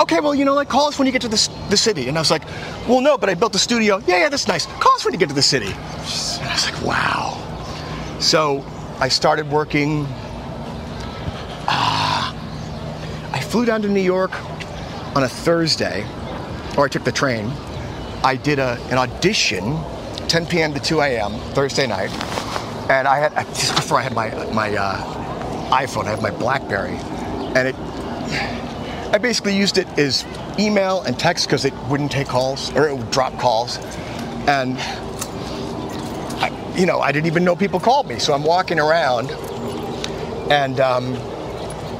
[0.00, 2.08] okay, well, you know, like, call us when you get to the, the city.
[2.08, 2.46] And I was like,
[2.88, 3.98] well, no, but I built the studio.
[4.06, 4.64] Yeah, yeah, that's nice.
[4.64, 5.66] Call us when you get to the city.
[5.66, 8.16] And I was like, wow.
[8.20, 8.64] So
[9.00, 10.06] I started working.
[11.68, 12.34] Ah,
[13.34, 14.32] I flew down to New York
[15.14, 16.06] on a Thursday,
[16.78, 17.52] or I took the train.
[18.24, 19.78] I did a, an audition,
[20.28, 20.72] 10 p.m.
[20.74, 21.32] to 2 a.m.
[21.54, 22.10] Thursday night,
[22.88, 26.96] and I had just before I had my my uh, iPhone, I had my BlackBerry,
[27.56, 27.76] and it.
[29.12, 30.24] I basically used it as
[30.58, 33.78] email and text because it wouldn't take calls or it would drop calls,
[34.46, 34.78] and
[36.38, 38.20] I, you know I didn't even know people called me.
[38.20, 39.32] So I'm walking around,
[40.50, 41.16] and um,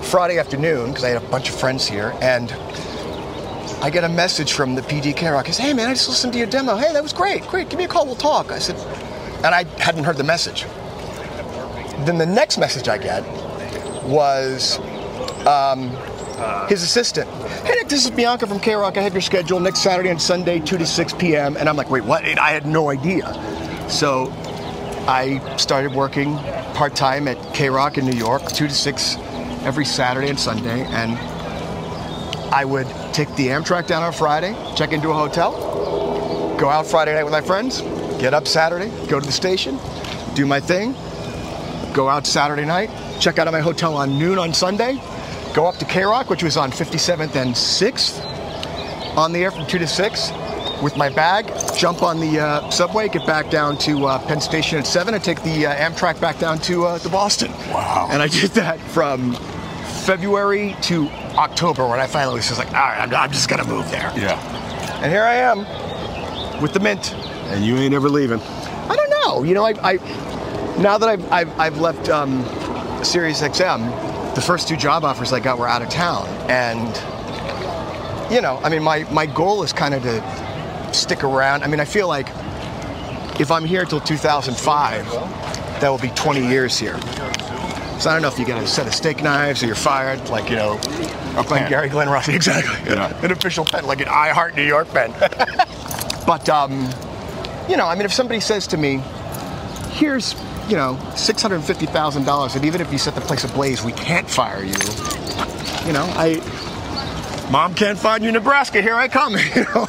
[0.02, 2.54] Friday afternoon because I had a bunch of friends here, and
[3.82, 5.46] I get a message from the PD Rock.
[5.46, 6.76] He says, "Hey man, I just listened to your demo.
[6.76, 7.46] Hey, that was great.
[7.48, 7.68] Great.
[7.68, 8.06] Give me a call.
[8.06, 8.76] We'll talk." I said,
[9.44, 10.66] and I hadn't heard the message.
[12.06, 13.24] Then the next message I get
[14.04, 14.78] was
[15.46, 15.90] um,
[16.68, 17.28] his assistant.
[17.64, 18.96] Hey Nik, this is Bianca from K Rock.
[18.96, 21.56] I have your schedule next Saturday and Sunday, 2 to 6 p.m.
[21.56, 22.24] And I'm like, wait, what?
[22.24, 23.32] I had no idea.
[23.88, 24.32] So
[25.08, 26.36] I started working
[26.74, 29.16] part time at K Rock in New York, 2 to 6
[29.64, 30.84] every Saturday and Sunday.
[30.84, 31.18] And
[32.52, 35.52] I would take the Amtrak down on Friday, check into a hotel,
[36.58, 37.80] go out Friday night with my friends,
[38.20, 39.78] get up Saturday, go to the station,
[40.34, 40.92] do my thing,
[41.94, 45.00] go out Saturday night, check out of my hotel on noon on Sunday,
[45.54, 49.66] go up to K Rock, which was on 57th and 6th, on the air from
[49.66, 50.32] 2 to 6
[50.82, 54.78] with my bag, jump on the uh, subway, get back down to uh, Penn Station
[54.78, 57.50] at 7, and take the uh, Amtrak back down to, uh, to Boston.
[57.72, 58.08] Wow.
[58.10, 59.36] And I did that from
[60.02, 63.64] February to October when I finally was just like, all right, I'm, I'm just to
[63.64, 64.12] move there.
[64.16, 64.38] Yeah.
[65.00, 67.14] And here I am with the mint.
[67.14, 68.40] And you ain't ever leaving.
[68.40, 69.44] I don't know.
[69.44, 69.92] You know, I, I
[70.80, 72.42] now that I've, I've, I've left um,
[73.04, 76.26] Sirius XM, the first two job offers I got were out of town.
[76.50, 76.88] And,
[78.32, 81.62] you know, I mean, my, my goal is kind of to stick around.
[81.62, 82.28] I mean, I feel like
[83.40, 85.10] if I'm here till 2005,
[85.80, 86.98] that will be 20 years here.
[88.02, 90.28] So I don't know if you get a set of steak knives or you're fired,
[90.28, 90.72] like, you know,
[91.36, 91.70] like pen.
[91.70, 92.28] Gary Glenn Ross.
[92.32, 92.92] Exactly.
[92.92, 93.16] Yeah.
[93.24, 95.12] An official pen, like an I Heart New York pen.
[96.26, 96.90] but, um,
[97.68, 99.00] you know, I mean, if somebody says to me,
[99.92, 100.34] here's,
[100.68, 104.74] you know, $650,000, and even if you set the place ablaze, we can't fire you.
[105.86, 106.40] You know, I,
[107.52, 109.86] mom can't find you Nebraska, here I come, you know.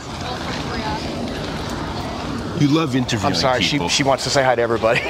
[2.59, 3.89] You love interviewing I'm sorry, people.
[3.89, 5.01] she, she wants to say hi to everybody.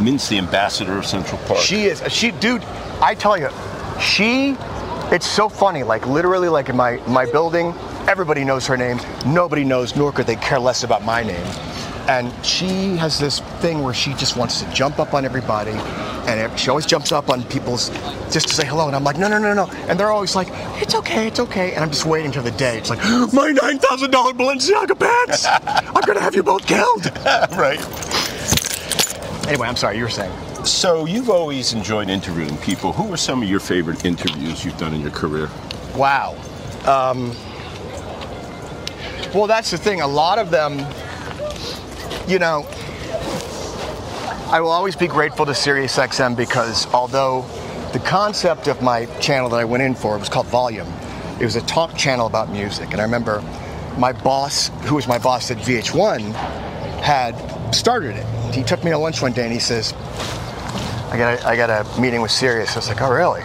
[0.00, 1.60] Mint's the ambassador of Central Park.
[1.60, 2.02] She is.
[2.12, 2.62] She, dude.
[3.00, 3.48] I tell you,
[4.00, 4.56] she.
[5.10, 5.82] It's so funny.
[5.82, 7.74] Like literally, like in my my building,
[8.08, 8.98] everybody knows her name.
[9.26, 11.46] Nobody knows, nor could they care less about my name.
[12.08, 15.70] And she has this thing where she just wants to jump up on everybody,
[16.26, 17.90] And she always jumps up on people's
[18.32, 19.66] just to say hello, and I'm like, no, no, no, no.
[19.88, 20.48] And they're always like,
[20.82, 21.72] it's okay, it's okay.
[21.74, 22.78] And I'm just waiting till the day.
[22.78, 22.98] It's like,
[23.32, 25.46] my nine thousand dollar Balenciaga pants.
[25.46, 27.06] I'm gonna have you both killed.
[27.56, 27.78] right.
[29.52, 29.98] Anyway, I'm sorry.
[29.98, 30.32] You were saying.
[30.64, 32.90] So you've always enjoyed interviewing people.
[32.94, 35.50] Who are some of your favorite interviews you've done in your career?
[35.94, 36.38] Wow.
[36.86, 37.36] Um,
[39.34, 40.00] well, that's the thing.
[40.00, 40.78] A lot of them,
[42.26, 42.66] you know,
[44.50, 47.42] I will always be grateful to SiriusXM because although
[47.92, 50.88] the concept of my channel that I went in for was called Volume,
[51.38, 52.92] it was a talk channel about music.
[52.92, 53.44] And I remember
[53.98, 56.32] my boss, who was my boss at VH1,
[57.02, 57.34] had
[57.74, 58.54] started it.
[58.54, 59.92] He took me to lunch one day and he says,
[61.12, 62.72] I got a, I got a meeting with Sirius.
[62.72, 63.42] I was like, oh, really?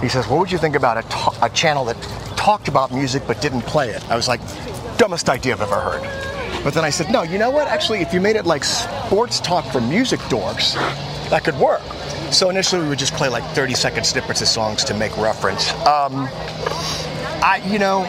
[0.00, 2.00] He says, what would you think about a, ta- a channel that
[2.36, 4.08] talked about music but didn't play it?
[4.10, 4.40] I was like,
[4.96, 6.02] dumbest idea I've ever heard.
[6.64, 7.68] But then I said, no, you know what?
[7.68, 10.74] Actually, if you made it like sports talk for music dorks,
[11.30, 11.82] that could work.
[12.32, 15.72] So initially, we would just play like 30 second snippets of songs to make reference.
[15.86, 16.28] Um,
[17.42, 18.02] I, you know,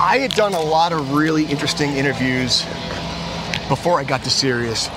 [0.00, 2.66] I had done a lot of really interesting interviews
[3.68, 4.88] before I got to Sirius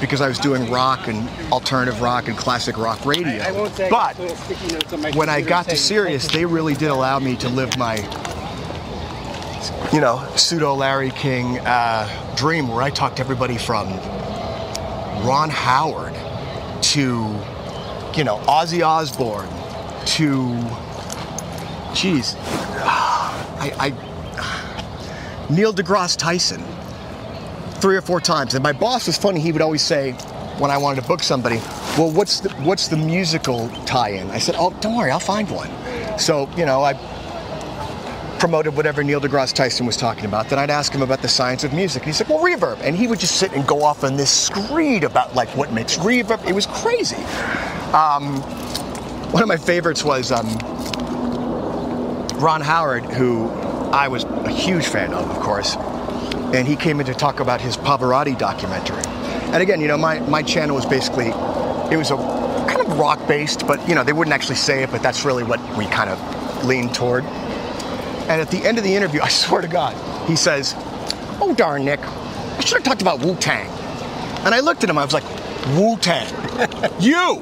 [0.00, 3.68] because I was doing rock and alternative rock and classic rock radio.
[3.90, 4.14] But
[5.14, 7.96] when I got to Sirius, they really did allow me to live my,
[9.92, 13.88] you know, pseudo Larry King uh, dream where I talked to everybody from
[15.26, 16.14] Ron Howard
[16.82, 17.00] to,
[18.16, 19.48] you know, Ozzy Osbourne
[20.06, 20.54] to,
[21.94, 26.62] geez, I, I Neil deGrasse Tyson
[27.80, 28.54] three or four times.
[28.54, 29.40] And my boss was funny.
[29.40, 30.12] He would always say,
[30.58, 31.56] when I wanted to book somebody,
[31.96, 34.30] well, what's the, what's the musical tie-in?
[34.30, 35.70] I said, oh, don't worry, I'll find one.
[36.18, 36.94] So, you know, I
[38.40, 40.48] promoted whatever Neil deGrasse Tyson was talking about.
[40.48, 42.02] Then I'd ask him about the science of music.
[42.02, 42.80] And he said, well, reverb.
[42.80, 45.96] And he would just sit and go off on this screed about like what makes
[45.96, 46.46] reverb.
[46.46, 47.16] It was crazy.
[47.92, 48.40] Um,
[49.32, 50.46] one of my favorites was um,
[52.38, 53.48] Ron Howard, who
[53.92, 55.76] I was a huge fan of, of course
[56.54, 59.02] and he came in to talk about his Pavarotti documentary.
[59.52, 61.28] And again, you know, my, my channel was basically,
[61.92, 64.90] it was a kind of rock based, but you know, they wouldn't actually say it,
[64.90, 67.24] but that's really what we kind of leaned toward.
[67.24, 69.96] And at the end of the interview, I swear to God,
[70.28, 70.74] he says,
[71.40, 73.68] Oh, darn, Nik, I should have talked about Wu Tang.
[74.44, 75.24] And I looked at him, I was like,
[75.76, 76.28] Wu Tang,
[77.00, 77.40] you!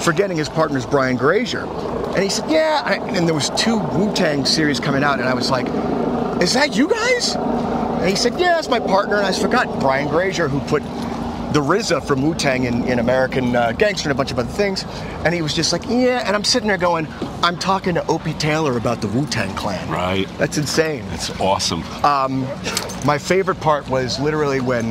[0.00, 1.64] Forgetting his partner's Brian Grazer.
[1.64, 2.92] And he said, Yeah.
[3.14, 5.66] And there was two Wu Tang series coming out, and I was like,
[6.40, 7.36] Is that you guys?
[7.98, 9.16] And he said, Yeah, that's my partner.
[9.16, 10.82] And I forgot Brian Grazer, who put
[11.52, 14.50] the RZA from Wu Tang in, in American uh, Gangster and a bunch of other
[14.50, 14.84] things.
[15.24, 16.22] And he was just like, Yeah.
[16.26, 17.06] And I'm sitting there going,
[17.42, 19.88] I'm talking to Opie Taylor about the Wu Tang Clan.
[19.90, 20.28] Right.
[20.38, 21.04] That's insane.
[21.08, 21.82] That's awesome.
[22.04, 22.42] Um,
[23.04, 24.86] my favorite part was literally when,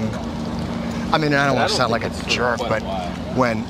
[1.13, 2.82] I mean, I don't want to sound like a jerk, but
[3.36, 3.65] when,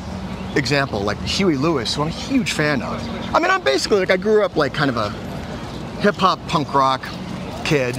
[0.56, 3.08] example, like Huey Lewis, who I'm a huge fan of.
[3.36, 5.10] I mean, I'm basically like, I grew up like kind of a
[6.02, 7.04] hip hop punk rock
[7.63, 7.95] kid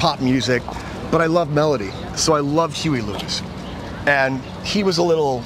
[0.00, 0.62] pop music,
[1.12, 1.90] but I love melody.
[2.16, 3.42] So I love Huey Lewis.
[4.06, 5.44] And he was a little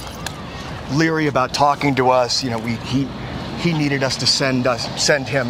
[0.93, 2.43] leery about talking to us.
[2.45, 3.07] You know, we he
[3.59, 5.49] he needed us to send us send him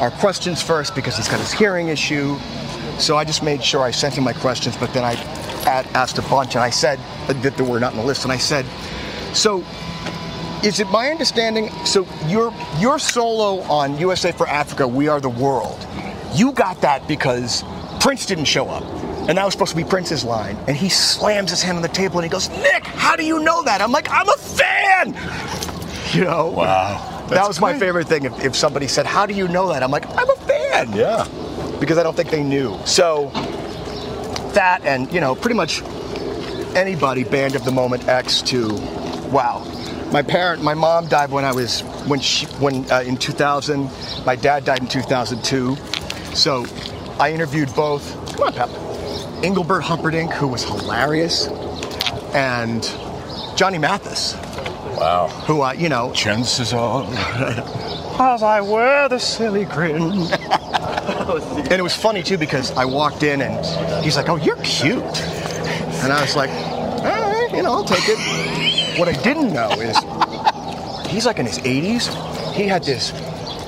[0.00, 2.36] our questions first because he's got his hearing issue.
[2.98, 5.14] So I just made sure I sent him my questions, but then I
[5.66, 8.24] at, asked a bunch and I said uh, that they were not in the list.
[8.24, 8.66] And I said,
[9.32, 9.64] so
[10.64, 11.70] is it my understanding?
[11.84, 15.86] So your your solo on USA for Africa, We Are the World,
[16.34, 17.62] you got that because
[18.00, 18.82] Prince didn't show up.
[19.28, 20.56] And that was supposed to be Prince's line.
[20.66, 23.38] And he slams his hand on the table and he goes, Nik, how do you
[23.40, 23.80] know that?
[23.80, 25.14] I'm like, I'm a fan!
[26.12, 26.48] You know?
[26.48, 27.26] Wow.
[27.28, 28.24] that was my favorite thing.
[28.24, 29.84] If, if somebody said, How do you know that?
[29.84, 30.92] I'm like, I'm a fan!
[30.92, 31.28] Yeah.
[31.78, 32.76] Because I don't think they knew.
[32.84, 33.30] So,
[34.54, 35.82] that and, you know, pretty much
[36.74, 38.74] anybody, Band of the Moment X to,
[39.30, 39.64] wow.
[40.12, 43.88] My parent, my mom died when I was, when she, when, uh, in 2000.
[44.26, 45.76] My dad died in 2002.
[46.34, 46.64] So,
[47.20, 48.70] I interviewed both, come on, Pep,
[49.44, 51.48] Engelbert Humperdinck, who was hilarious,
[52.32, 52.82] and
[53.56, 54.32] Johnny Mathis.
[54.96, 55.28] Wow.
[55.46, 56.14] Who, uh, you know.
[56.14, 57.04] Chances are.
[58.18, 60.02] As I wear the silly grin.
[60.02, 65.20] and it was funny, too, because I walked in and he's like, oh, you're cute.
[66.02, 68.98] And I was like, all right, you know, I'll take it.
[68.98, 69.94] What I didn't know is
[71.10, 72.54] he's like in his 80s.
[72.54, 73.12] He had this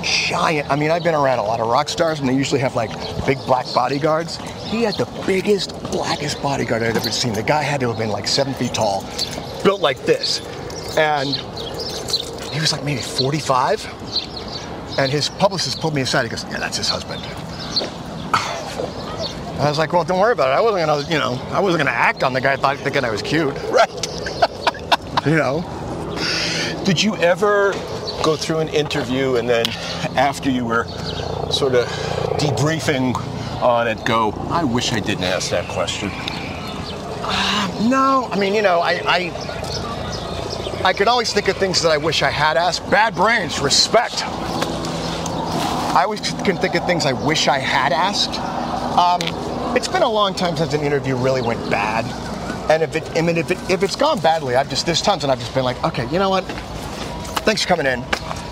[0.03, 0.69] giant.
[0.69, 2.91] I mean, I've been around a lot of rock stars, and they usually have like
[3.25, 4.37] big black bodyguards.
[4.69, 7.33] He had the biggest, blackest bodyguard I'd ever seen.
[7.33, 9.03] The guy had to have been like seven feet tall,
[9.63, 10.41] built like this,
[10.97, 11.29] and
[12.53, 13.85] he was like maybe 45.
[14.99, 16.23] And his publicist pulled me aside.
[16.23, 17.23] He goes, "Yeah, that's his husband."
[19.59, 20.53] I was like, "Well, don't worry about it.
[20.53, 23.09] I wasn't gonna, you know, I wasn't gonna act on the guy thought, thinking I
[23.09, 23.89] was cute, right?
[25.25, 25.65] you know."
[26.85, 27.71] Did you ever
[28.23, 29.65] go through an interview and then
[30.15, 30.85] after you were
[31.51, 31.85] sort of
[32.37, 33.15] debriefing
[33.61, 36.09] on it, go, I wish I didn't ask that question?
[37.89, 41.97] No, I mean, you know, I, I, I could always think of things that I
[41.97, 42.89] wish I had asked.
[42.91, 44.23] Bad brains, respect.
[45.95, 48.39] I always can think of things I wish I had asked.
[48.97, 49.21] Um,
[49.75, 52.05] it's been a long time since an interview really went bad,
[52.69, 55.23] and if it, I mean, if it, if it's gone badly, I've just there's times
[55.23, 56.43] when I've just been like, okay, you know what?
[57.45, 58.03] Thanks for coming in.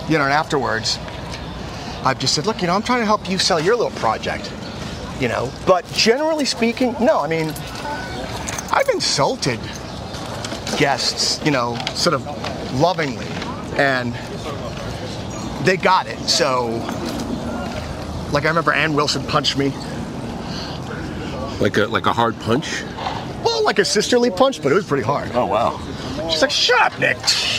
[0.09, 0.97] You know, and afterwards,
[2.03, 4.51] I've just said, look, you know, I'm trying to help you sell your little project.
[5.19, 7.19] You know, but generally speaking, no.
[7.19, 7.49] I mean,
[8.71, 9.59] I've insulted
[10.77, 12.25] guests, you know, sort of
[12.79, 13.27] lovingly,
[13.77, 14.15] and
[15.63, 16.17] they got it.
[16.27, 16.69] So,
[18.31, 19.71] like, I remember Ann Wilson punched me.
[21.59, 22.81] Like a like a hard punch?
[23.43, 25.29] Well, like a sisterly punch, but it was pretty hard.
[25.35, 25.79] Oh wow.
[26.31, 27.17] She's like, "Shut up, Nik,"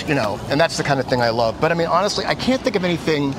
[0.09, 1.61] you know, and that's the kind of thing I love.
[1.61, 3.33] But I mean, honestly, I can't think of anything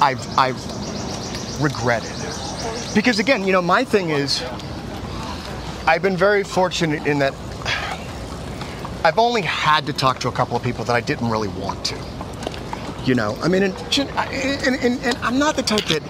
[0.00, 2.12] I've I've regretted
[2.94, 4.42] because again, you know, my thing is
[5.86, 7.34] I've been very fortunate in that
[9.04, 11.84] I've only had to talk to a couple of people that I didn't really want
[11.86, 11.96] to.
[13.04, 16.02] You know, I mean, and, and, and, and I'm not the type that.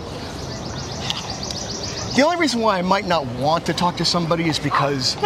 [2.16, 5.16] The only reason why I might not want to talk to somebody is because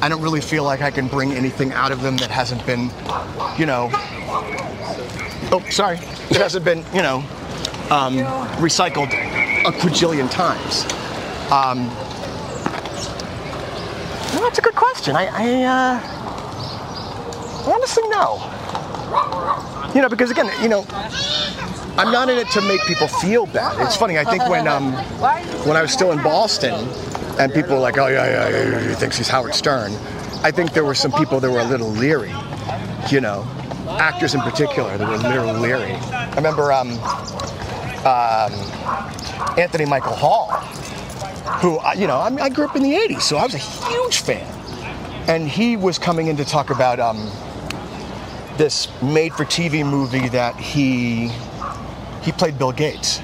[0.00, 2.90] I don't really feel like I can bring anything out of them that hasn't been,
[3.58, 3.90] you know.
[5.50, 5.96] Oh, sorry.
[6.30, 7.22] It hasn't been, you know,
[7.90, 8.18] um,
[8.58, 9.12] recycled
[9.66, 10.84] a quadrillion times.
[11.50, 11.88] Um,
[14.34, 15.16] well, that's a good question.
[15.16, 16.00] I, I uh,
[17.72, 18.54] honestly no.
[19.94, 20.84] You know, because again, you know,
[21.96, 23.80] I'm not in it to make people feel bad.
[23.80, 24.18] It's funny.
[24.18, 24.92] I think when um,
[25.66, 26.74] when I was still in Boston,
[27.38, 29.92] and people were like, "Oh yeah, yeah, yeah, he thinks he's Howard Stern,"
[30.42, 32.34] I think there were some people that were a little leery.
[33.10, 33.46] You know,
[33.98, 35.92] actors in particular that were a little leery.
[35.92, 36.90] I remember um,
[38.04, 38.52] um,
[39.58, 40.50] Anthony Michael Hall,
[41.60, 44.18] who you know, I, I grew up in the '80s, so I was a huge
[44.20, 44.46] fan,
[45.28, 47.00] and he was coming in to talk about.
[47.00, 47.30] Um,
[48.58, 51.30] this made-for-TV movie that he
[52.22, 53.18] he played Bill Gates.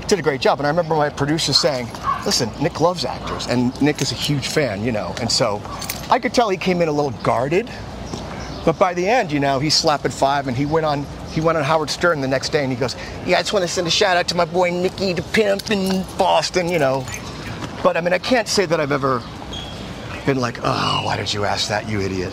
[0.00, 1.86] He did a great job, and I remember my producer saying,
[2.24, 5.62] "Listen, Nik loves actors, and Nik is a huge fan, you know." And so,
[6.10, 7.70] I could tell he came in a little guarded,
[8.64, 11.58] but by the end, you know, he's slapping five, and he went on he went
[11.58, 12.94] on Howard Stern the next day, and he goes,
[13.26, 15.70] "Yeah, I just want to send a shout out to my boy Nicky the Pimp
[15.70, 17.04] in Boston, you know."
[17.82, 19.22] But I mean, I can't say that I've ever
[20.24, 22.32] been like, "Oh, why did you ask that, you idiot?"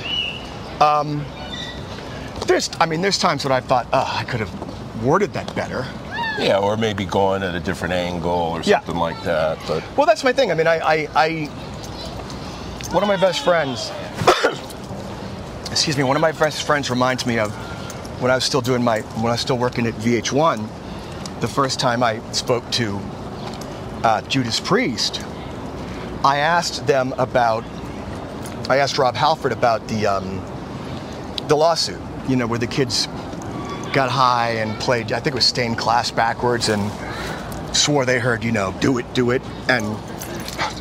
[0.80, 1.26] Um,
[2.47, 5.86] there's, I mean, there's times when I thought, oh, I could have worded that better.
[6.39, 8.80] Yeah, or maybe going at a different angle or Yeah.
[8.80, 9.60] something like that.
[9.68, 10.49] But Well, that's my thing.
[10.52, 11.45] I mean, I, I, I
[12.91, 13.91] one of my best friends,
[15.72, 17.54] excuse me, one of my best friends reminds me of
[18.22, 21.80] when I was still doing my, when I was still working at VH1, the first
[21.80, 22.99] time I spoke to
[24.03, 25.22] uh, Judas Priest,
[26.24, 27.63] I asked them about,
[28.69, 30.38] I asked Rob Halford about the, um,
[31.47, 31.99] the lawsuit,
[32.30, 33.07] you know, where the kids
[33.91, 36.91] got high and played, I think it was stained class backwards and
[37.76, 39.41] swore they heard, you know, do it, do it.
[39.67, 39.97] And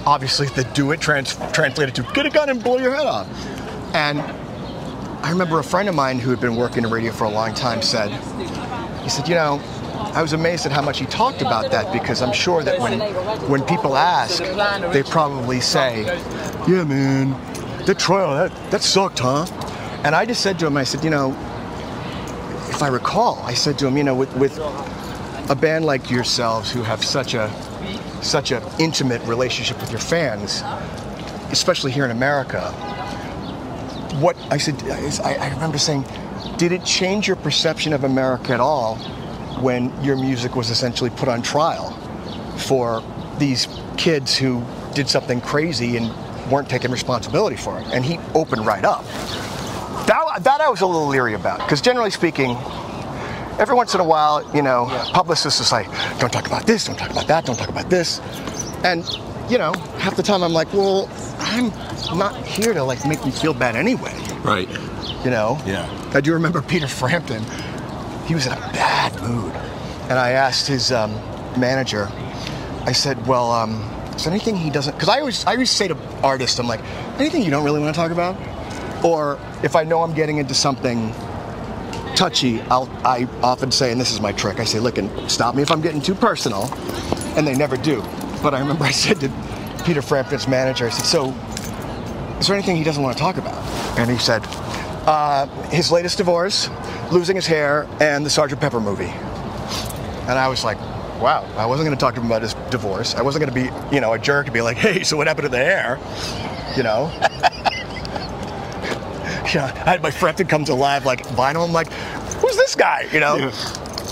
[0.06, 3.26] obviously the do it trans- translated to get a gun and blow your head off.
[3.94, 4.18] And
[5.22, 7.54] I remember a friend of mine who had been working in radio for a long
[7.54, 8.10] time said,
[9.02, 9.60] he said, you know,
[10.14, 13.00] I was amazed at how much he talked about that because I'm sure that when
[13.50, 14.42] when people ask,
[14.92, 16.04] they probably say,
[16.66, 17.30] yeah, man,
[17.86, 19.46] that trial, that, that sucked, huh?
[20.04, 21.30] And I just said to him, I said, you know,
[22.70, 24.58] if I recall, I said to him, you know, with, with
[25.50, 27.50] a band like yourselves who have such a
[28.22, 30.62] such an intimate relationship with your fans,
[31.52, 32.72] especially here in America,
[34.20, 34.82] what I said,
[35.24, 36.04] I, I remember saying,
[36.56, 38.96] did it change your perception of America at all
[39.60, 41.90] when your music was essentially put on trial
[42.56, 43.02] for
[43.38, 44.62] these kids who
[44.94, 46.12] did something crazy and
[46.50, 47.86] weren't taking responsibility for it?
[47.88, 49.04] And he opened right up.
[50.06, 52.56] That, that I was a little leery about, because generally speaking,
[53.58, 55.84] every once in a while, you know, publicists will say,
[56.18, 58.20] don't talk about this, don't talk about that, don't talk about this.
[58.82, 59.04] And,
[59.50, 61.70] you know, half the time I'm like, well, I'm
[62.16, 64.14] not here to like make you feel bad anyway.
[64.44, 64.68] right.
[65.24, 65.60] You know?
[65.66, 65.86] Yeah.
[66.14, 67.42] I do remember Peter Frampton.
[68.26, 69.52] He was in a bad mood.
[70.08, 71.12] And I asked his um,
[71.58, 72.08] manager,
[72.86, 73.82] I said, well, um,
[74.14, 76.80] is there anything he doesn't, because I always, I always say to artists, I'm like,
[77.18, 78.36] anything you don't really want to talk about?
[79.04, 81.12] Or if I know I'm getting into something
[82.14, 85.54] touchy, I'll, I often say, and this is my trick, I say, look, and stop
[85.54, 86.72] me if I'm getting too personal.
[87.36, 88.02] And they never do.
[88.42, 91.30] But I remember I said to Peter Frampton's manager, I said, so
[92.38, 93.62] is there anything he doesn't want to talk about?
[93.98, 94.42] And he said,
[95.06, 96.70] Uh, his latest divorce,
[97.10, 99.12] losing his hair, and the Sergeant Pepper movie.
[100.28, 100.78] And I was like,
[101.20, 103.14] wow, I wasn't going to talk to him about his divorce.
[103.14, 105.26] I wasn't going to be, you know, a jerk and be like, hey, so what
[105.26, 105.98] happened to the hair?
[106.76, 107.10] You know?
[109.52, 111.66] yeah, I had my Frampton come to alive like vinyl.
[111.66, 111.92] I'm like,
[112.34, 113.06] who's this guy?
[113.12, 113.50] You know?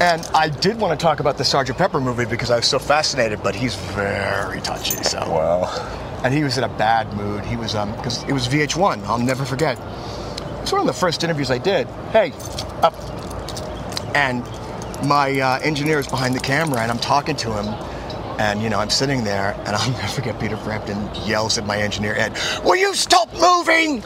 [0.01, 2.79] And I did want to talk about the Sergeant Pepper movie because I was so
[2.79, 5.03] fascinated, but he's very touchy.
[5.03, 5.65] So wow.
[6.23, 7.45] And he was in a bad mood.
[7.45, 9.05] He was um because it was VH1.
[9.07, 9.77] I'll never forget.
[10.63, 11.89] It's one of the first interviews I did.
[12.13, 12.33] Hey,
[12.83, 12.95] up.
[14.15, 14.45] And
[15.09, 17.67] my uh, engineer is behind the camera, and I'm talking to him.
[18.39, 21.77] And you know, I'm sitting there, and I'll never forget Peter Frampton yells at my
[21.77, 24.05] engineer Ed, "Will you stop moving?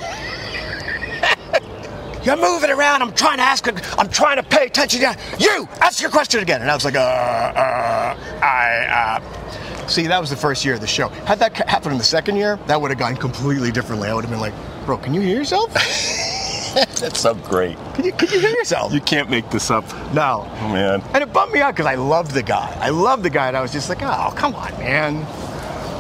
[2.25, 3.03] You're moving around.
[3.03, 3.67] I'm trying to ask.
[3.99, 5.01] I'm trying to pay attention.
[5.01, 9.89] to You ask your question again." And I was like, "Uh, uh, I." Uh.
[9.89, 11.09] See, that was the first year of the show.
[11.09, 14.09] Had that happened in the second year, that would have gone completely differently.
[14.09, 14.55] I would have been like,
[14.87, 15.73] "Bro, can you hear yourself?
[16.75, 17.77] That's so great.
[17.95, 19.85] Can you, can you hear yourself?" You can't make this up.
[20.15, 20.49] No.
[20.61, 21.03] Oh, man.
[21.13, 22.75] And it bummed me out because I loved the guy.
[22.81, 25.27] I loved the guy, and I was just like, oh, come on, man.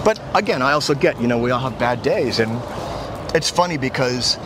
[0.04, 2.38] But again, I also get, you know, we all have bad days.
[2.40, 2.60] And
[3.34, 4.36] it's funny because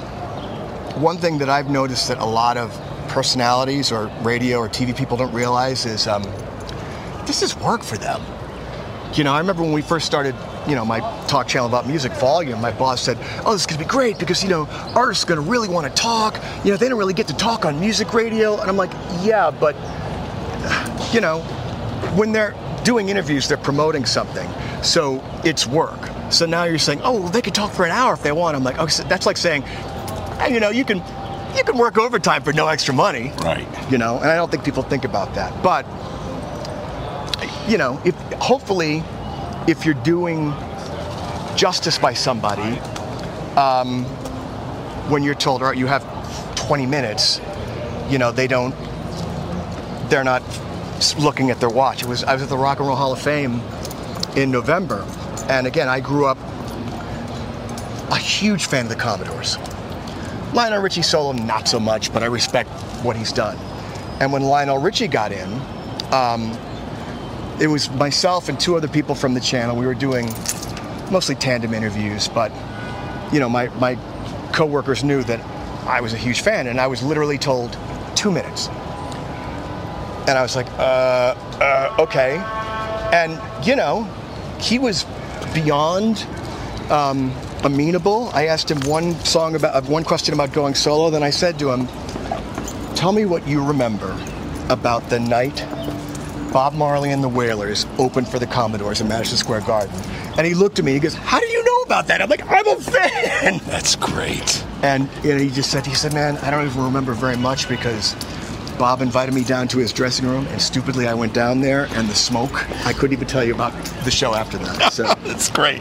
[0.97, 2.73] one thing that I've noticed that a lot of
[3.09, 6.23] personalities or radio or TV people don't realize is um,
[7.27, 8.23] this is work for them.
[9.15, 10.35] You know, I remember when we first started,
[10.67, 13.79] you know, my talk channel about music, Volume, my boss said, oh, this is going
[13.79, 16.43] to be great because, you know, artists are going to really want to talk.
[16.65, 18.59] You know, they don't really get to talk on music radio.
[18.59, 18.93] And I'm like,
[19.23, 19.75] yeah, but,
[21.15, 21.41] you know,
[22.17, 24.49] when they're doing interviews, they're promoting something.
[24.83, 25.99] So it's work.
[26.31, 28.57] So now you're saying, oh, well, they could talk for an hour if they want.
[28.57, 29.63] I'm like, oh, so that's like saying,
[30.39, 30.99] hey, you know, you can
[31.57, 33.32] you can work overtime for no extra money.
[33.39, 33.66] Right.
[33.91, 35.62] You know, and I don't think people think about that.
[35.62, 35.87] But
[37.68, 39.03] you know, if hopefully
[39.66, 40.55] if you're doing
[41.57, 42.78] justice by somebody,
[43.57, 44.05] um,
[45.11, 46.05] when you're told, all right, you have
[46.57, 47.41] 20 minutes,
[48.09, 48.74] you know, they don't,
[50.09, 50.43] they're not
[51.18, 52.03] looking at their watch.
[52.03, 53.61] It was, I was at the Rock and Roll Hall of Fame
[54.37, 55.05] in November.
[55.49, 56.39] And again, I grew up
[58.11, 59.57] a huge fan of the Commodores.
[60.57, 62.71] Lionel Richie solo, not so much, but I respect
[63.05, 63.59] what he's done.
[64.21, 65.53] And when Lionel Richie got in,
[66.15, 66.51] um,
[67.61, 69.77] it was myself and two other people from the channel.
[69.77, 70.25] We were doing
[71.11, 72.51] mostly tandem interviews, but
[73.35, 73.97] you know, my my
[74.55, 75.41] coworkers knew that
[75.87, 77.77] I was a huge fan, and I was literally told
[78.15, 78.69] two minutes.
[80.27, 82.39] And I was like, uh, uh, okay.
[83.13, 84.05] And you know,
[84.59, 85.05] he was
[85.53, 86.27] beyond
[86.91, 87.31] um,
[87.65, 88.31] amenable.
[88.33, 91.11] I asked him one song about uh, one question about going solo.
[91.11, 91.87] Then I said to him,
[92.95, 94.17] "Tell me what you remember
[94.69, 95.65] about the night
[96.53, 99.95] Bob Marley and the Wailers opened for the Commodores in Madison Square Garden."
[100.39, 100.93] And he looked at me.
[100.93, 104.65] He goes, "How do you know about that?" I'm like, "I'm a fan." That's great.
[104.83, 107.69] And you know, he just said, "He said, man, I don't even remember very much
[107.69, 108.15] because."
[108.79, 112.07] Bob invited me down to his dressing room, and stupidly I went down there, and
[112.11, 112.53] the smoke,
[112.85, 113.73] I couldn't even tell you about
[114.05, 114.93] the show after that.
[114.93, 115.81] So That's great.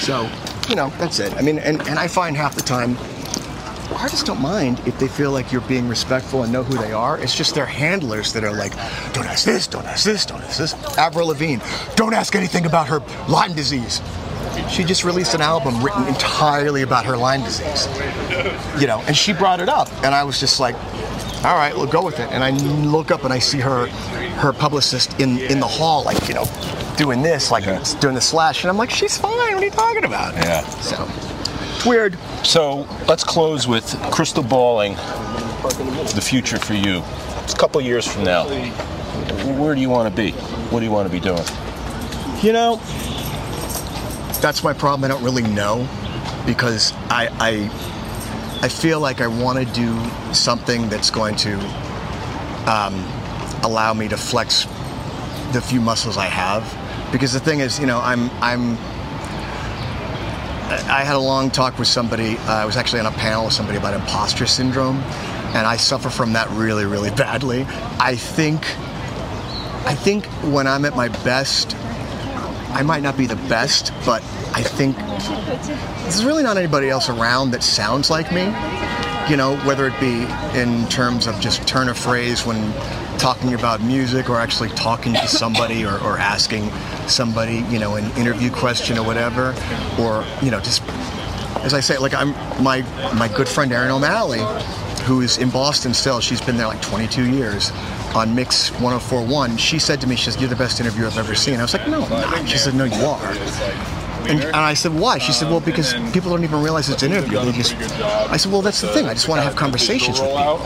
[0.00, 0.28] so,
[0.68, 1.34] you know, that's it.
[1.34, 2.96] I mean, and, and I find half the time
[3.94, 7.18] artists don't mind if they feel like you're being respectful and know who they are.
[7.18, 8.72] It's just their handlers that are like,
[9.12, 10.74] don't ask this, don't ask this, don't ask this.
[10.98, 11.62] Avril Lavigne,
[11.96, 14.00] don't ask anything about her Lyme disease.
[14.68, 17.86] She just released an album written entirely about her Lyme disease.
[18.80, 20.74] You know, and she brought it up, and I was just like,
[21.44, 22.30] all right, we'll go with it.
[22.30, 26.28] And I look up and I see her, her publicist in in the hall, like
[26.28, 26.44] you know,
[26.96, 27.64] doing this, like
[28.00, 29.47] doing the slash, and I'm like, she's fine.
[29.58, 30.34] What are you talking about?
[30.34, 30.60] Yeah.
[30.82, 31.08] So
[31.74, 32.16] it's weird.
[32.44, 37.02] So let's close with crystal balling the future for you.
[37.42, 38.46] It's a couple years from now.
[39.58, 40.30] Where do you want to be?
[40.70, 41.42] What do you want to be doing?
[42.40, 42.76] You know,
[44.40, 45.02] that's my problem.
[45.02, 45.88] I don't really know
[46.46, 49.98] because I I, I feel like I want to do
[50.32, 51.58] something that's going to
[52.70, 52.94] um,
[53.64, 54.66] allow me to flex
[55.52, 56.62] the few muscles I have.
[57.10, 58.78] Because the thing is, you know, I'm I'm
[60.70, 62.36] I had a long talk with somebody.
[62.38, 64.96] Uh, I was actually on a panel with somebody about imposter syndrome,
[65.54, 67.64] and I suffer from that really, really badly.
[67.98, 68.60] I think,
[69.86, 71.74] I think when I'm at my best,
[72.70, 74.96] I might not be the best, but I think
[76.02, 78.44] there's really not anybody else around that sounds like me.
[79.30, 80.22] You know, whether it be
[80.58, 82.56] in terms of just turn of phrase when
[83.18, 86.70] talking about music or actually talking to somebody or, or asking
[87.08, 89.54] somebody, you know, an interview question or whatever,
[89.98, 90.82] or, you know, just
[91.62, 92.30] as I say, like I'm
[92.62, 92.82] my
[93.14, 94.40] my good friend Erin O'Malley,
[95.04, 96.20] who is in Boston still.
[96.20, 97.72] She's been there like 22 years
[98.14, 99.58] on Mix 104.1.
[99.58, 101.74] She said to me, "She says you're the best interview I've ever seen." I was
[101.74, 103.97] like, "No, I'm not." She said, "No, you are."
[104.28, 105.18] And, and I said, why?
[105.18, 107.40] She said, well, because people don't even realize it's an interview.
[107.40, 109.06] They just, I said, well, that's the thing.
[109.06, 110.60] I just want to have conversations with people.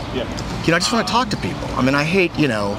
[0.65, 1.65] You know, I just want to talk to people.
[1.75, 2.71] I mean, I hate, you know,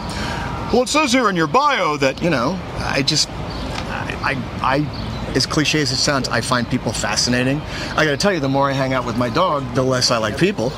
[0.72, 5.34] well, it says here in your bio that, you know, I just, I, I, I
[5.34, 7.60] as cliche as it sounds, I find people fascinating.
[7.96, 10.10] I got to tell you, the more I hang out with my dog, the less
[10.10, 10.70] I like people.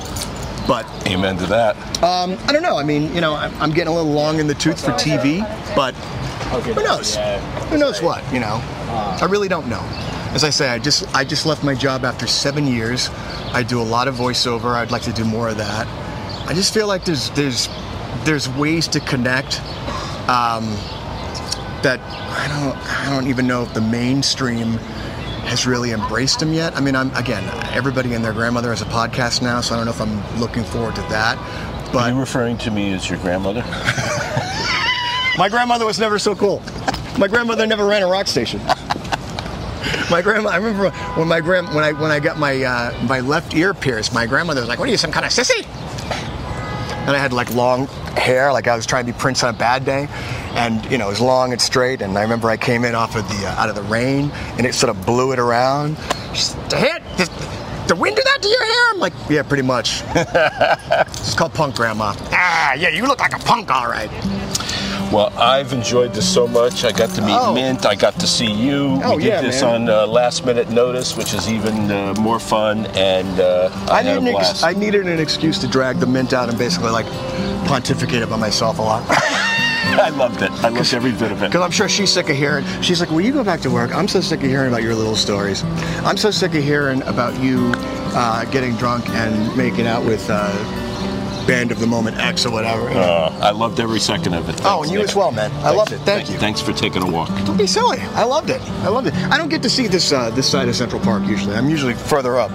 [0.67, 1.77] But amen to that.
[2.03, 2.77] Um, I don't know.
[2.77, 5.41] I mean, you know, I'm, I'm getting a little long in the tooth for TV,
[5.77, 5.95] but
[6.51, 7.17] who knows?
[7.71, 8.23] Who knows what?
[8.33, 8.61] You know,
[9.21, 9.81] I really don't know.
[10.33, 13.09] As I say, I just I just left my job after seven years.
[13.53, 14.75] I do a lot of voiceover.
[14.75, 15.87] I'd like to do more of that.
[16.49, 17.69] I just feel like there's there's
[18.25, 19.61] there's ways to connect
[20.29, 20.65] um,
[21.83, 22.77] that I don't
[23.07, 24.73] I don't even know if the mainstream
[25.47, 26.77] has really embraced them yet.
[26.77, 29.87] I mean, I'm again, everybody and their grandmother has a podcast now, so I don't
[29.87, 31.37] know if I'm looking forward to that.
[31.93, 33.63] But Are you referring to me as your grandmother?
[35.39, 36.63] My grandmother was never so cool.
[37.19, 38.61] My grandmother never ran a rock station.
[40.11, 43.21] My grandma, I remember when my grand, when I when I got my uh, my
[43.21, 45.67] left ear pierced, my grandmother was like, "What are you, some kind of sissy?"
[47.07, 49.59] And I had like long hair, like I was trying to be Prince on a
[49.59, 50.09] bad day,
[50.55, 52.03] and you know it was long and straight.
[52.03, 54.67] And I remember I came in off of the uh, out of the rain, and
[54.67, 55.97] it sort of blew it around.
[56.33, 57.31] Just, the,
[57.89, 58.91] the wind do that to your hair?
[58.91, 60.03] I'm like, yeah, pretty much.
[60.15, 62.15] it's called punk, Grandma.
[62.33, 64.11] Ah, yeah, you look like a punk, all right.
[65.13, 66.85] Well, I've enjoyed this so much.
[66.85, 67.55] I got to meet Oh.
[67.55, 67.87] Mint.
[67.87, 69.01] I got to see you.
[69.05, 69.83] Oh, we did yeah, this man.
[69.83, 72.87] on uh, last minute notice, which is even uh, more fun.
[72.97, 74.63] And uh, I, I, needed an ex-.
[74.63, 77.07] I needed an excuse to drag the mint out and basically like
[77.67, 79.05] pontificate about myself a lot.
[79.89, 80.51] I loved it.
[80.51, 81.47] I loved every bit of it.
[81.47, 82.65] Because I'm sure she's sick of hearing.
[82.83, 84.97] She's like, "Will you go back to work?" I'm so sick of hearing about your
[84.97, 85.63] little stories.
[86.05, 90.51] I'm so sick of hearing about you uh, getting drunk and making out with uh,
[91.47, 92.89] Band of the Moment X or whatever.
[92.89, 94.61] Uh, I loved every second of it.
[94.65, 95.53] oh, and you as well, man.
[95.65, 95.99] I loved it.
[96.01, 96.37] Thank you.
[96.39, 97.29] Thanks for taking a walk.
[97.45, 97.99] Don't be silly.
[98.01, 98.61] I loved it.
[98.83, 99.15] I loved it.
[99.15, 101.55] I don't get to see this uh, this side of Central Park usually.
[101.55, 102.51] I'm usually further up.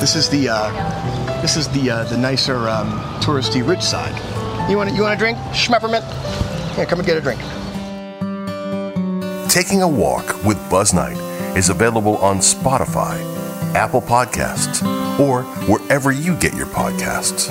[0.00, 4.14] This is the uh, this is the uh, the nicer um, touristy rich side.
[4.70, 5.36] You want you want a drink?
[5.52, 6.02] Schmeppermint?
[6.78, 7.40] Yeah, come and get a drink.
[9.50, 11.18] Taking a Walk with Buzz Knight
[11.56, 13.20] is available on Spotify,
[13.74, 14.82] Apple Podcasts,
[15.20, 17.50] or wherever you get your podcasts.